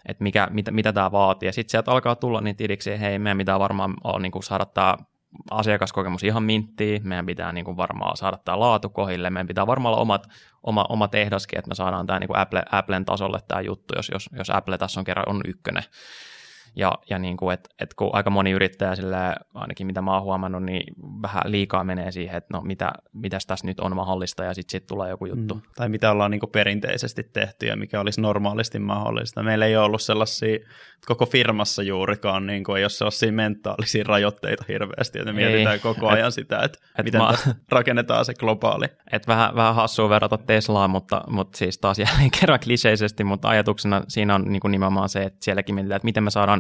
[0.06, 1.48] et mikä, mitä, mitä tämä vaatii.
[1.50, 4.66] Ja sitten sieltä alkaa tulla niitä idiksi, hei, meidän pitää varmaan olla, niin kuin saada
[4.66, 4.98] tämä
[5.52, 9.94] asiakaskokemus ihan minttiin, meidän pitää niin kuin varmaan saada tämä laatu kohille, meidän pitää varmaan
[9.94, 10.28] olla omat,
[10.64, 14.10] oma, omat ehdoskin, että me saadaan tämä niin kuin Apple, Applen tasolle tämä juttu, jos,
[14.14, 15.84] jos, jos Apple tässä on kerran on ykkönen.
[16.76, 20.24] Ja, ja niin kuin, et, et kun aika moni yrittäjä sillä ainakin mitä mä oon
[20.24, 24.54] huomannut, niin vähän liikaa menee siihen, että no mitä, mitäs tässä nyt on mahdollista ja
[24.54, 25.56] sitten sit tulee joku juttu.
[25.56, 29.44] Mm, tai mitä ollaan niin kuin perinteisesti tehty ja mikä olisi normaalisti mahdollista.
[29.44, 30.60] Meillä ei ole ollut sellaisia
[31.06, 35.48] koko firmassa juurikaan, niin kuin ei ole sellaisia mentaalisia rajoitteita hirveästi, että me ei.
[35.48, 37.34] mietitään koko ajan et, sitä, että et miten mä,
[37.72, 38.86] rakennetaan se globaali.
[39.12, 44.04] Et vähän, vähän hassua verrata Teslaan, mutta, mutta siis taas jälleen kerran kliseisesti, mutta ajatuksena
[44.08, 46.59] siinä on niin kuin nimenomaan se, että sielläkin mietitään, että miten me saadaan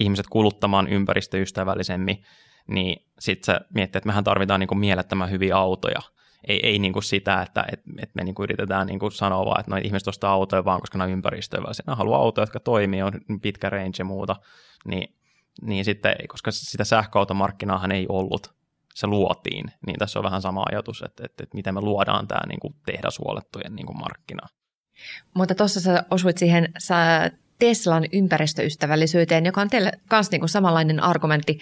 [0.00, 2.24] ihmiset kuluttamaan ympäristöystävällisemmin,
[2.68, 6.00] niin sitten se miettii, että mehän tarvitaan niin kuin mielettömän hyviä autoja.
[6.48, 9.44] Ei, ei niin kuin sitä, että, että, että me niin kuin yritetään niin kuin sanoa
[9.44, 11.84] vaan, että no ihmiset ostaa autoja vaan, koska ne on ympäristöystävällisiä.
[11.86, 14.36] Ne haluaa autoja, jotka toimii, on pitkä range ja muuta.
[14.84, 15.14] Niin,
[15.62, 18.54] niin sitten, koska sitä sähköautomarkkinaahan ei ollut
[18.94, 22.46] se luotiin, niin tässä on vähän sama ajatus, että, että, että miten me luodaan tämä
[22.48, 24.48] niin kuin tehdashuolettujen niin kuin markkina.
[25.34, 27.30] Mutta tuossa sä osuit siihen sä
[27.60, 31.58] Teslan ympäristöystävällisyyteen, joka on teille myös niin kuin samanlainen argumentti.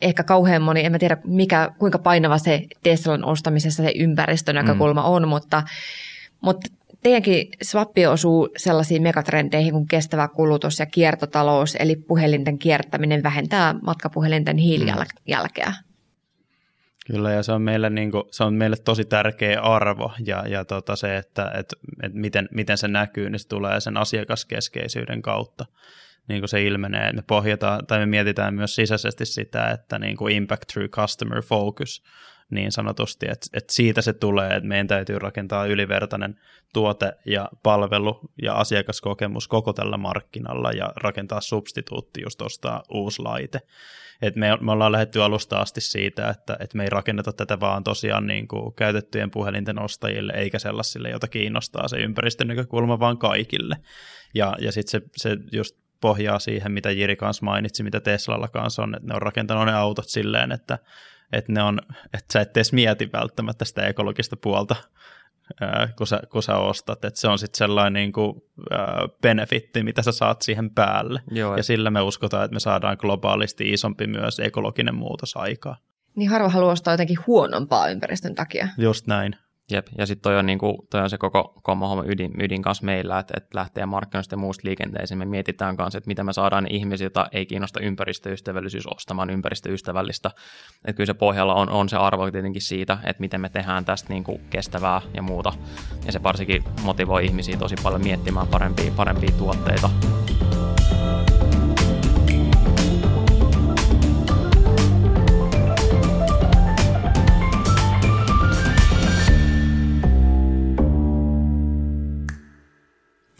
[0.00, 5.08] Ehkä kauhean moni, en mä tiedä mikä, kuinka painava se Teslan ostamisessa se ympäristönäkökulma mm.
[5.08, 5.62] on, mutta,
[6.40, 6.70] mutta
[7.02, 14.56] teidänkin swappi osuu sellaisiin megatrendeihin kuin kestävä kulutus ja kiertotalous, eli puhelinten kiertäminen vähentää matkapuhelinten
[14.56, 15.68] hiilijälkeä.
[15.68, 15.89] Mm.
[17.10, 20.64] Kyllä, ja se on meille, niin kuin, se on meille tosi tärkeä arvo, ja, ja
[20.64, 25.66] tota se, että et, et miten, miten se näkyy, niin se tulee sen asiakaskeskeisyyden kautta.
[26.28, 30.16] Niin kuin se ilmenee, että me pohjataan, tai me mietitään myös sisäisesti sitä, että niin
[30.16, 32.02] kuin impact through customer focus,
[32.50, 36.38] niin sanotusti, että, että siitä se tulee, että meidän täytyy rakentaa ylivertainen
[36.72, 43.60] tuote ja palvelu ja asiakaskokemus koko tällä markkinalla ja rakentaa substituutti, just ostaa uusi laite.
[44.22, 47.84] Et me, me ollaan lähdetty alusta asti siitä, että, että me ei rakenneta tätä vaan
[47.84, 53.76] tosiaan niin kuin käytettyjen puhelinten ostajille, eikä sellaisille, jota kiinnostaa se ympäristön näkökulma, vaan kaikille.
[54.34, 58.82] Ja, ja sitten se, se just pohjaa siihen, mitä Jiri kanssa mainitsi, mitä Teslalla kanssa
[58.82, 60.78] on, että ne on rakentanut ne autot silleen, että,
[61.32, 64.76] että, ne on, että sä et edes mieti välttämättä sitä ekologista puolta,
[65.98, 67.04] kun sä, kun sä ostat.
[67.04, 68.42] Että se on sitten sellainen niin kuin,
[69.22, 71.22] benefitti, mitä sä saat siihen päälle.
[71.30, 75.76] Joo, ja sillä me uskotaan, että me saadaan globaalisti isompi myös ekologinen muutos aikaa.
[76.16, 78.68] Niin harva haluaa ostaa jotenkin huonompaa ympäristön takia.
[78.78, 79.36] Just näin.
[79.70, 83.34] Jep, ja sitten toi, niinku, toi on se koko homma ydin, ydin kanssa meillä, että,
[83.36, 85.18] että lähtee markkinoista ja muusta liikenteeseen.
[85.18, 90.30] Me mietitään kanssa, että miten me saadaan ihmisiä, joita ei kiinnosta ympäristöystävällisyys ostamaan ympäristöystävällistä.
[90.84, 94.08] Että kyllä se pohjalla on, on se arvo tietenkin siitä, että miten me tehdään tästä
[94.08, 95.52] niinku kestävää ja muuta.
[96.06, 99.90] Ja se varsinkin motivoi ihmisiä tosi paljon miettimään parempia, parempia tuotteita.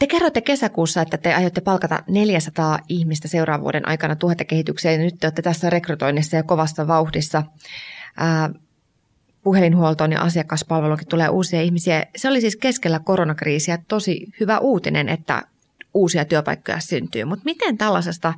[0.01, 5.01] Te kerroitte kesäkuussa, että te aiotte palkata 400 ihmistä seuraavan vuoden aikana tuotekehitykseen.
[5.01, 7.43] Nyt te olette tässä rekrytoinnissa ja kovassa vauhdissa.
[9.43, 12.05] Puhelinhuoltoon ja asiakaspalveluunkin tulee uusia ihmisiä.
[12.15, 15.43] Se oli siis keskellä koronakriisiä tosi hyvä uutinen, että
[15.93, 17.25] uusia työpaikkoja syntyy.
[17.25, 18.33] Mutta miten tällaisesta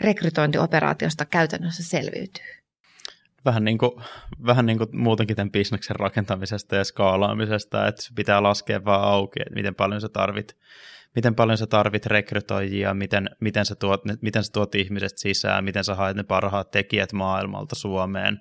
[0.00, 2.44] rekrytointioperaatiosta käytännössä selviytyy?
[3.44, 3.92] Vähän niin, kuin,
[4.46, 9.54] vähän niin kuin muutenkin tämän bisneksen rakentamisesta ja skaalaamisesta, että pitää laskea vaan auki, että
[9.54, 10.56] miten paljon sä tarvit
[11.16, 15.84] miten paljon sä tarvit rekrytoijia, miten, miten, sä tuot, miten sä tuot ihmiset sisään, miten
[15.84, 18.40] sä haet ne parhaat tekijät maailmalta Suomeen,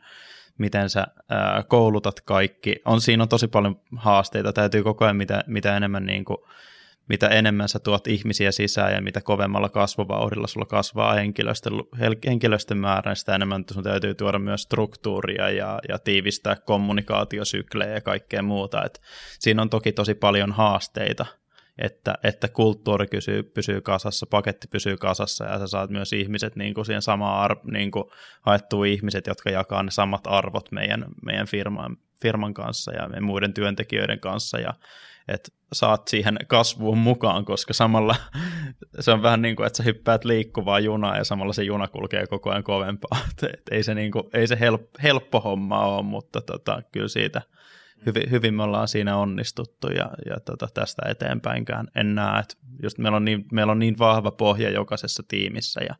[0.57, 2.75] miten sä ää, koulutat kaikki.
[2.85, 6.37] On, siinä on tosi paljon haasteita, täytyy koko ajan mitä, mitä enemmän niin kuin,
[7.09, 11.73] mitä enemmän sä tuot ihmisiä sisään ja mitä kovemmalla kasvuvauhdilla sulla kasvaa henkilöstön,
[12.27, 18.41] henkilöstön määrä, sitä enemmän sun täytyy tuoda myös struktuuria ja, ja tiivistää kommunikaatiosyklejä ja kaikkea
[18.41, 18.83] muuta.
[18.85, 19.01] Et
[19.39, 21.25] siinä on toki tosi paljon haasteita,
[21.77, 26.73] että, että kulttuuri pysyy, pysyy kasassa, paketti pysyy kasassa ja sä saat myös ihmiset niin
[26.73, 28.03] kuin siihen samaan ar- niin kuin
[28.41, 33.53] haettua ihmiset, jotka jakaa ne samat arvot meidän, meidän firman, firman kanssa ja meidän muiden
[33.53, 34.73] työntekijöiden kanssa ja
[35.27, 38.15] että saat siihen kasvuun mukaan, koska samalla
[38.99, 42.27] se on vähän niin kuin, että sä hyppäät liikkuvaa junaa ja samalla se juna kulkee
[42.27, 43.19] koko ajan kovempaa.
[43.31, 47.07] Et, et ei se, niin kuin, ei se help, helppo homma ole, mutta tota, kyllä
[47.07, 47.41] siitä–
[48.05, 52.97] hyvin, hyvin me ollaan siinä onnistuttu ja, ja tota, tästä eteenpäinkään en näe, että just
[52.97, 55.95] meillä on, niin, meillä on niin vahva pohja jokaisessa tiimissä ja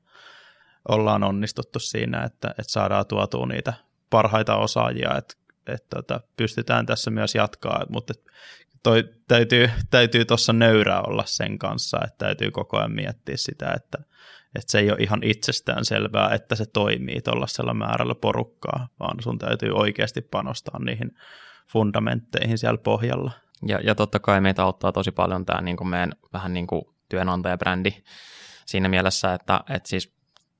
[0.89, 3.73] ollaan onnistuttu siinä, että, että saadaan tuotua niitä
[4.09, 5.33] parhaita osaajia, että,
[5.67, 8.13] että tota, pystytään tässä myös jatkaa, mutta
[8.83, 13.97] toi täytyy, täytyy tuossa nöyrää olla sen kanssa, että täytyy koko ajan miettiä sitä, että,
[14.55, 19.37] että se ei ole ihan itsestään selvää, että se toimii tuollaisella määrällä porukkaa, vaan sun
[19.37, 21.11] täytyy oikeasti panostaa niihin
[21.71, 23.31] fundamentteihin siellä pohjalla.
[23.67, 26.81] Ja, ja totta kai meitä auttaa tosi paljon tämä niin kuin meidän vähän niin kuin
[27.09, 27.91] työnantajabrändi
[28.65, 30.15] siinä mielessä, että, että siis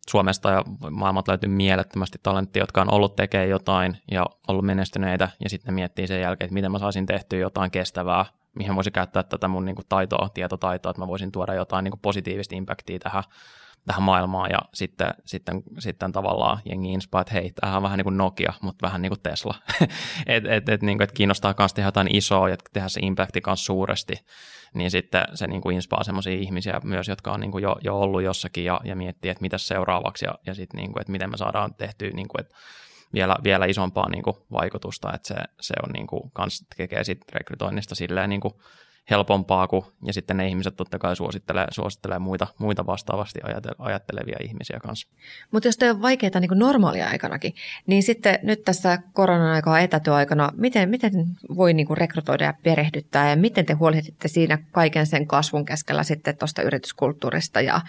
[0.10, 5.50] Suomesta ja maailmalta löytyy mielettömästi talenttia, jotka on ollut tekemään jotain ja ollut menestyneitä, ja
[5.50, 8.26] sitten miettii sen jälkeen, että miten mä saisin tehtyä jotain kestävää,
[8.56, 11.92] mihin voisin käyttää tätä mun niin kuin taitoa, tietotaitoa, että mä voisin tuoda jotain niin
[11.92, 13.24] kuin positiivista impactia tähän
[13.86, 18.04] tähän maailmaan ja sitten, sitten, sitten tavallaan jengi inspaa, että hei, tämähän on vähän niin
[18.04, 19.56] kuin Nokia, mutta vähän niin kuin Tesla.
[20.26, 23.66] että et, et, niin et kiinnostaa myös tehdä jotain isoa ja tehdä se impacti kanssa
[23.66, 24.26] suuresti,
[24.74, 28.00] niin sitten se niin kuin inspaa sellaisia ihmisiä myös, jotka on niin kuin jo, jo
[28.00, 31.32] ollut jossakin ja, ja miettii, että mitä seuraavaksi ja, ja sitten niin kuin, että miten
[31.32, 32.56] me saadaan tehtyä niin kuin, että
[33.14, 37.22] vielä, vielä isompaa niin kuin vaikutusta, että se, se on niin kuin, kans tekee sit
[37.32, 38.54] rekrytoinnista silleen niin kuin
[39.10, 43.40] helpompaa kuin, ja sitten ne ihmiset totta kai suosittelee, suosittelee muita, muita vastaavasti
[43.80, 45.08] ajattelevia ihmisiä kanssa.
[45.52, 47.56] Mutta jos te on vaikeaa niin normaalia aikanakin,
[47.88, 51.12] niin sitten nyt tässä koronan aikaa etätyöaikana, miten, miten
[51.56, 56.04] voi niin kuin rekrytoida ja perehdyttää ja miten te huolehditte siinä kaiken sen kasvun keskellä
[56.04, 57.82] sitten tuosta yrityskulttuurista ja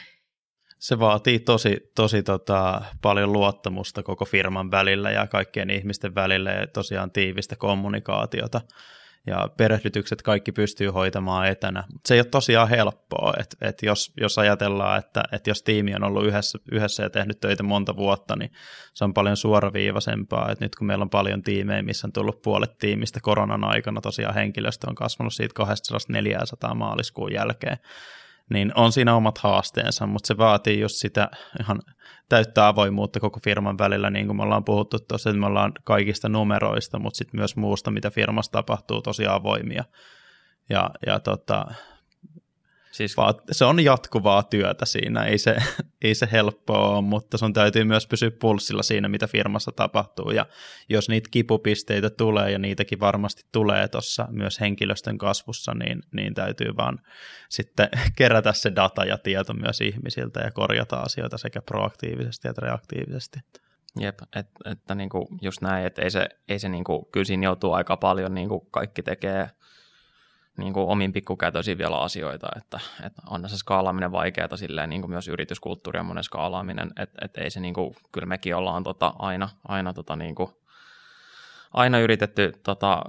[0.78, 6.66] se vaatii tosi, tosi tota, paljon luottamusta koko firman välillä ja kaikkien ihmisten välillä ja
[6.66, 8.60] tosiaan tiivistä kommunikaatiota
[9.26, 11.84] ja perehdytykset kaikki pystyy hoitamaan etänä.
[12.06, 16.04] Se ei ole tosiaan helppoa, että et jos, jos ajatellaan, että et jos tiimi on
[16.04, 18.52] ollut yhdessä, yhdessä ja tehnyt töitä monta vuotta, niin
[18.94, 20.50] se on paljon suoraviivaisempaa.
[20.50, 24.34] Et nyt kun meillä on paljon tiimejä, missä on tullut puolet tiimistä koronan aikana, tosiaan
[24.34, 27.78] henkilöstö on kasvanut siitä 200 maaliskuun jälkeen,
[28.50, 31.30] niin on siinä omat haasteensa, mutta se vaatii just sitä
[31.60, 31.82] ihan
[32.28, 36.28] täyttää avoimuutta koko firman välillä, niin kuin me ollaan puhuttu tuossa, että me ollaan kaikista
[36.28, 39.84] numeroista, mutta sitten myös muusta, mitä firmassa tapahtuu, tosi avoimia.
[40.70, 41.66] Ja, ja tota,
[42.96, 43.16] Siis...
[43.16, 45.56] Vaat, se on jatkuvaa työtä siinä, ei se,
[46.04, 50.30] ei se helppoa ole, mutta sun täytyy myös pysyä pulssilla siinä, mitä firmassa tapahtuu.
[50.30, 50.46] Ja
[50.88, 56.76] jos niitä kipupisteitä tulee, ja niitäkin varmasti tulee tuossa myös henkilöstön kasvussa, niin, niin täytyy
[56.76, 56.98] vaan
[57.48, 57.88] sitten
[58.18, 63.40] kerätä se data ja tieto myös ihmisiltä ja korjata asioita sekä proaktiivisesti että reaktiivisesti.
[64.00, 67.72] Jep, että et, niinku just näin, että ei se, ei se niinku, kyllä siinä joutuu
[67.72, 69.48] aika paljon, niinku kaikki tekee–
[70.56, 75.10] niin kuin omin pikkukätöisiin vielä asioita, että, että on se skaalaaminen vaikeaa silleen, niin kuin
[75.10, 79.14] myös yrityskulttuuri on monen skaalaaminen, että, että ei se niin kuin, kyllä mekin ollaan tota,
[79.18, 80.50] aina, aina, tota, niin kuin,
[81.72, 83.02] aina yritetty tota,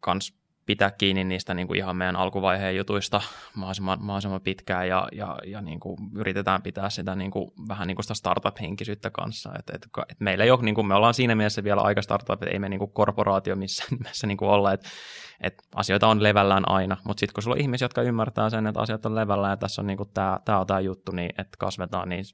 [0.00, 3.20] kans pitää kiinni niistä niin kuin ihan meidän alkuvaiheen jutuista
[3.56, 7.96] mahdollisimman, mahdollisimman pitkään ja, ja, ja niin kuin yritetään pitää sitä niin kuin, vähän niin
[7.96, 9.50] kuin sitä startup-henkisyyttä kanssa.
[9.58, 12.42] Et, et, et meillä ei ole, niin kuin, me ollaan siinä mielessä vielä aika startup,
[12.42, 14.88] että ei me niin kuin korporaatio missään nimessä niin kuin olla, että
[15.40, 18.80] et asioita on levällään aina, mutta sitten kun sulla on ihmisiä, jotka ymmärtää sen, että
[18.80, 22.24] asiat on levällään ja tässä on niin kuin tämä, tämä juttu, niin että kasvetaan, niin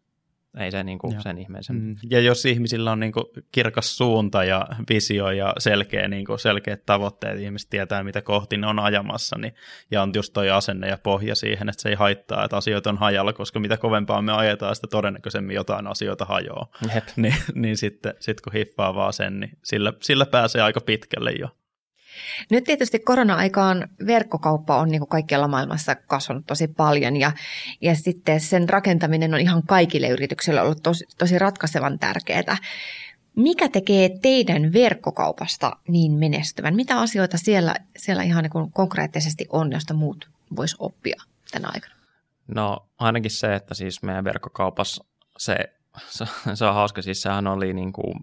[0.59, 1.77] ei se niin kuin sen ihmeisen.
[1.77, 1.95] Mm.
[2.11, 6.87] Ja jos ihmisillä on niin kuin kirkas suunta ja visio ja selkeä, niin kuin selkeät
[6.87, 9.55] tavoitteet, ihmiset tietää mitä kohti ne on ajamassa, niin,
[9.91, 12.99] ja on just toi asenne ja pohja siihen, että se ei haittaa, että asioita on
[12.99, 16.71] hajalla, koska mitä kovempaa me ajetaan, sitä todennäköisemmin jotain asioita hajoaa.
[16.95, 17.05] Jep.
[17.17, 21.49] Niin, niin sitten sit kun hiffaa vaan sen, niin sillä, sillä pääsee aika pitkälle jo.
[22.51, 27.33] Nyt tietysti korona-aikaan verkkokauppa on niin kuin kaikkialla maailmassa kasvanut tosi paljon ja,
[27.81, 32.57] ja sitten sen rakentaminen on ihan kaikille yrityksille ollut tosi, tosi ratkaisevan tärkeää.
[33.37, 36.77] Mikä tekee teidän verkkokaupasta niin menestyvän?
[36.77, 41.95] Mitä asioita siellä, siellä ihan niin konkreettisesti on, josta muut vois oppia tänä aikana?
[42.55, 45.05] No ainakin se, että siis meidän verkkokaupassa
[45.39, 45.57] se,
[46.09, 48.15] se, se on hauska, siis sehän oli niin kuin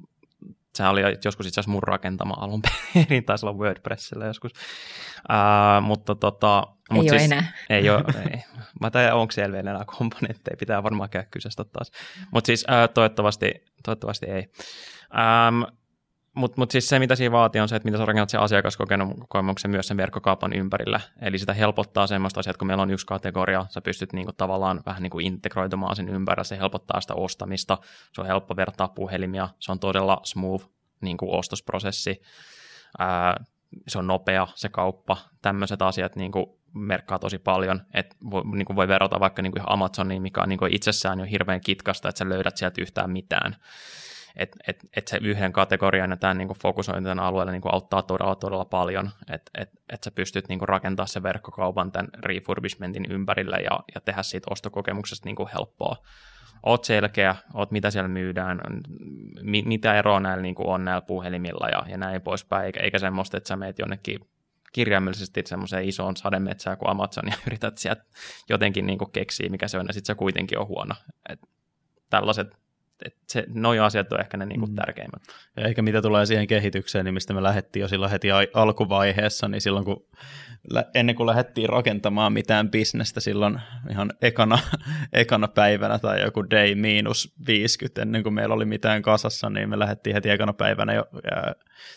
[0.80, 4.51] Sehän oli joskus itse asiassa mun rakentama alun perin, taisi olla WordPressillä joskus.
[4.51, 7.53] Uh, mutta tota, ei mut ole siis, enää.
[7.69, 8.43] Ei ole, ei.
[8.82, 11.91] Mä tiedän, onko siellä enää komponentteja, pitää varmaan käydä kyseistä taas.
[12.32, 13.51] Mutta siis uh, toivottavasti,
[13.84, 14.51] toivottavasti ei.
[15.13, 15.78] Um,
[16.36, 19.71] mutta mut siis se, mitä siinä vaatii, on se, että mitä sä rakennat sen asiakaskokemuksen
[19.71, 20.99] myös sen verkkokaupan ympärillä.
[21.21, 24.82] Eli sitä helpottaa semmoista asiaa, että kun meillä on yksi kategoria, sä pystyt niinku tavallaan
[24.86, 27.77] vähän niinku integroitumaan sen ympärillä, se helpottaa sitä ostamista,
[28.13, 30.65] se on helppo vertaa puhelimia, se on todella smooth
[31.01, 32.21] niinku ostosprosessi,
[32.99, 33.43] Ää,
[33.88, 38.75] se on nopea se kauppa, tämmöiset asiat niinku merkkaa tosi paljon, että voi, niin kuin
[38.75, 42.19] voi verrata vaikka niin kuin Amazoniin, mikä on niin kuin itsessään jo hirveän kitkasta, että
[42.19, 43.55] sä löydät sieltä yhtään mitään
[44.36, 48.36] että et, et se yhden kategorian ja tämän niin fokusointi tämän alueella niin auttaa todella,
[48.36, 53.80] todella paljon, että et, et sä pystyt niin rakentamaan se verkkokaupan tämän refurbishmentin ympärille ja,
[53.95, 55.95] ja tehdä siitä ostokokemuksesta niin helppoa.
[56.63, 58.61] Oot selkeä, oot mitä siellä myydään,
[59.41, 63.38] mi, mitä eroa näillä niin on näillä puhelimilla ja, ja näin poispäin, eikä, eikä semmoista,
[63.38, 64.19] että sä meet jonnekin
[64.73, 68.03] kirjaimellisesti semmoiseen isoon sademetsään kuin Amazon ja yrität sieltä
[68.49, 70.95] jotenkin niin keksiä, mikä se on, ja sitten se kuitenkin on huono.
[71.30, 71.39] Et
[72.09, 72.57] tällaiset
[73.06, 74.76] et se, noi asiat on ehkä ne niinku mm.
[74.76, 75.22] tärkeimmät.
[75.58, 79.62] Ja ehkä mitä tulee siihen kehitykseen, niin mistä me lähdettiin jo silloin heti alkuvaiheessa, niin
[79.62, 80.06] silloin kun
[80.95, 84.60] ennen kuin lähdettiin rakentamaan mitään bisnestä silloin ihan ekana,
[85.14, 89.80] ekana päivänä tai joku day miinus 50 ennen kuin meillä oli mitään kasassa, niin me
[89.80, 91.06] lähdettiin heti ekana päivänä jo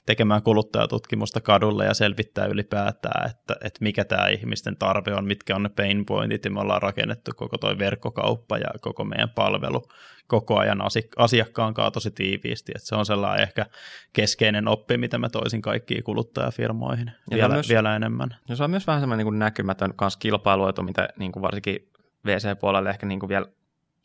[0.07, 5.63] tekemään kuluttajatutkimusta kadulle ja selvittää ylipäätään, että, että mikä tämä ihmisten tarve on, mitkä on
[5.63, 9.83] ne pain pointit ja me ollaan rakennettu koko toi verkkokauppa ja koko meidän palvelu
[10.27, 10.79] koko ajan
[11.16, 13.66] asiakkaan kanssa tosi tiiviisti, että se on sellainen ehkä
[14.12, 18.37] keskeinen oppi, mitä mä toisin kaikkiin kuluttajafirmoihin ja vielä, myös, vielä enemmän.
[18.49, 21.89] Ja se on myös vähän semmoinen niin näkymätön kanssa kilpailuetu, mitä niin kuin varsinkin
[22.27, 23.47] VC-puolelle ehkä niin kuin vielä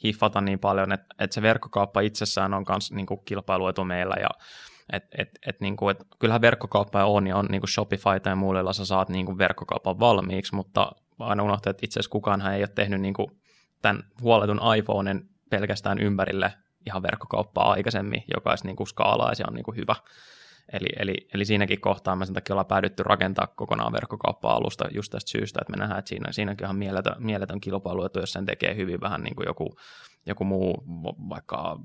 [0.03, 4.29] hiffata niin paljon, että, että se verkkokauppa itsessään on myös niin kuin kilpailuetu meillä ja
[4.93, 8.33] Et, et, et, niin kuin, et, kyllähän verkkokauppa on ja on niin kuin Shopify tai
[8.57, 12.61] jolla sä saat niin kuin verkkokaupan valmiiksi, mutta aina unohtaa, että itse asiassa kukaan ei
[12.61, 13.31] ole tehnyt niin kuin
[13.81, 16.53] tämän huoletun iPhoneen pelkästään ympärille
[16.85, 19.95] ihan verkkokauppaa aikaisemmin, joka olisi niin kuin skaalaisi ja on niin kuin hyvä.
[20.73, 25.31] Eli, eli, eli siinäkin kohtaa me sen takia ollaan päädytty rakentaa kokonaan verkkokauppa-alusta just tästä
[25.31, 29.01] syystä, että me nähdään, että siinä, siinäkin on mieletön, mieletön kilpailuetu, jos sen tekee hyvin
[29.01, 29.77] vähän niin kuin joku,
[30.25, 30.83] joku muu,
[31.29, 31.79] vaikka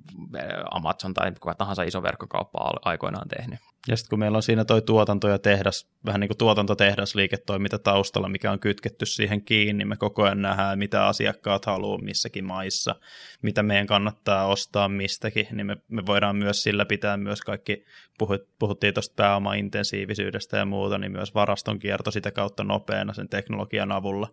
[0.70, 3.58] Amazon tai kuka tahansa iso verkkokauppa aikoinaan tehnyt.
[3.88, 7.78] Ja sitten kun meillä on siinä toi tuotanto ja tehdas, vähän niin kuin tuotantotehdas liiketoiminta
[7.78, 12.94] taustalla, mikä on kytketty siihen kiinni, me koko ajan nähdään, mitä asiakkaat haluaa missäkin maissa,
[13.42, 17.84] mitä meidän kannattaa ostaa mistäkin, niin me, me voidaan myös sillä pitää myös kaikki,
[18.72, 24.28] puhuttiin tuosta pääomaintensiivisyydestä ja muuta, niin myös varaston kierto sitä kautta nopeana sen teknologian avulla.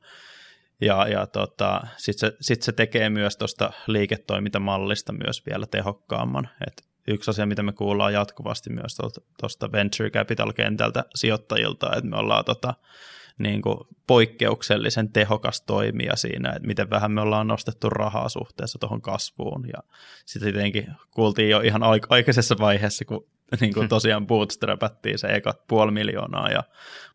[0.81, 6.49] Ja, ja tota, sitten se, sit se tekee myös tuosta liiketoimintamallista myös vielä tehokkaamman.
[6.67, 8.97] Et yksi asia, mitä me kuullaan jatkuvasti myös
[9.39, 12.73] tuosta venture capital-kentältä sijoittajilta, että me ollaan tota,
[13.37, 13.77] niin kuin
[14.07, 19.67] poikkeuksellisen tehokas toimija siinä, että miten vähän me ollaan nostettu rahaa suhteessa tuohon kasvuun.
[19.67, 19.83] Ja
[20.25, 23.27] sitten tietenkin kuultiin jo ihan aikaisessa vaiheessa, kun
[23.61, 26.63] niin kuin tosiaan bootstrapattiin se eka puoli miljoonaa, ja,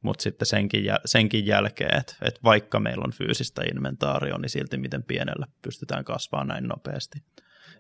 [0.03, 4.77] mutta sitten senkin, jäl, senkin jälkeen, että, että vaikka meillä on fyysistä inventaario, niin silti
[4.77, 7.19] miten pienellä pystytään kasvamaan näin nopeasti.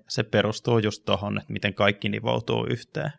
[0.08, 3.12] Se perustuu just tuohon, että miten kaikki nivoutuu yhteen.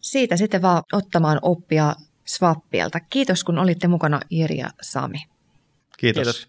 [0.00, 1.94] Siitä sitten vaan ottamaan oppia
[2.26, 3.00] Swappielta.
[3.00, 5.18] Kiitos kun olitte mukana Jiri ja Sami.
[5.98, 6.22] Kiitos.
[6.22, 6.48] kiitos.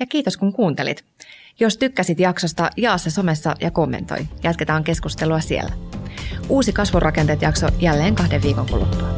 [0.00, 1.04] Ja kiitos kun kuuntelit.
[1.60, 4.28] Jos tykkäsit jaksosta, jaa se somessa ja kommentoi.
[4.42, 5.72] Jatketaan keskustelua siellä.
[6.48, 9.08] Uusi kasvurakenteet jakso jälleen kahden viikon kuluttua.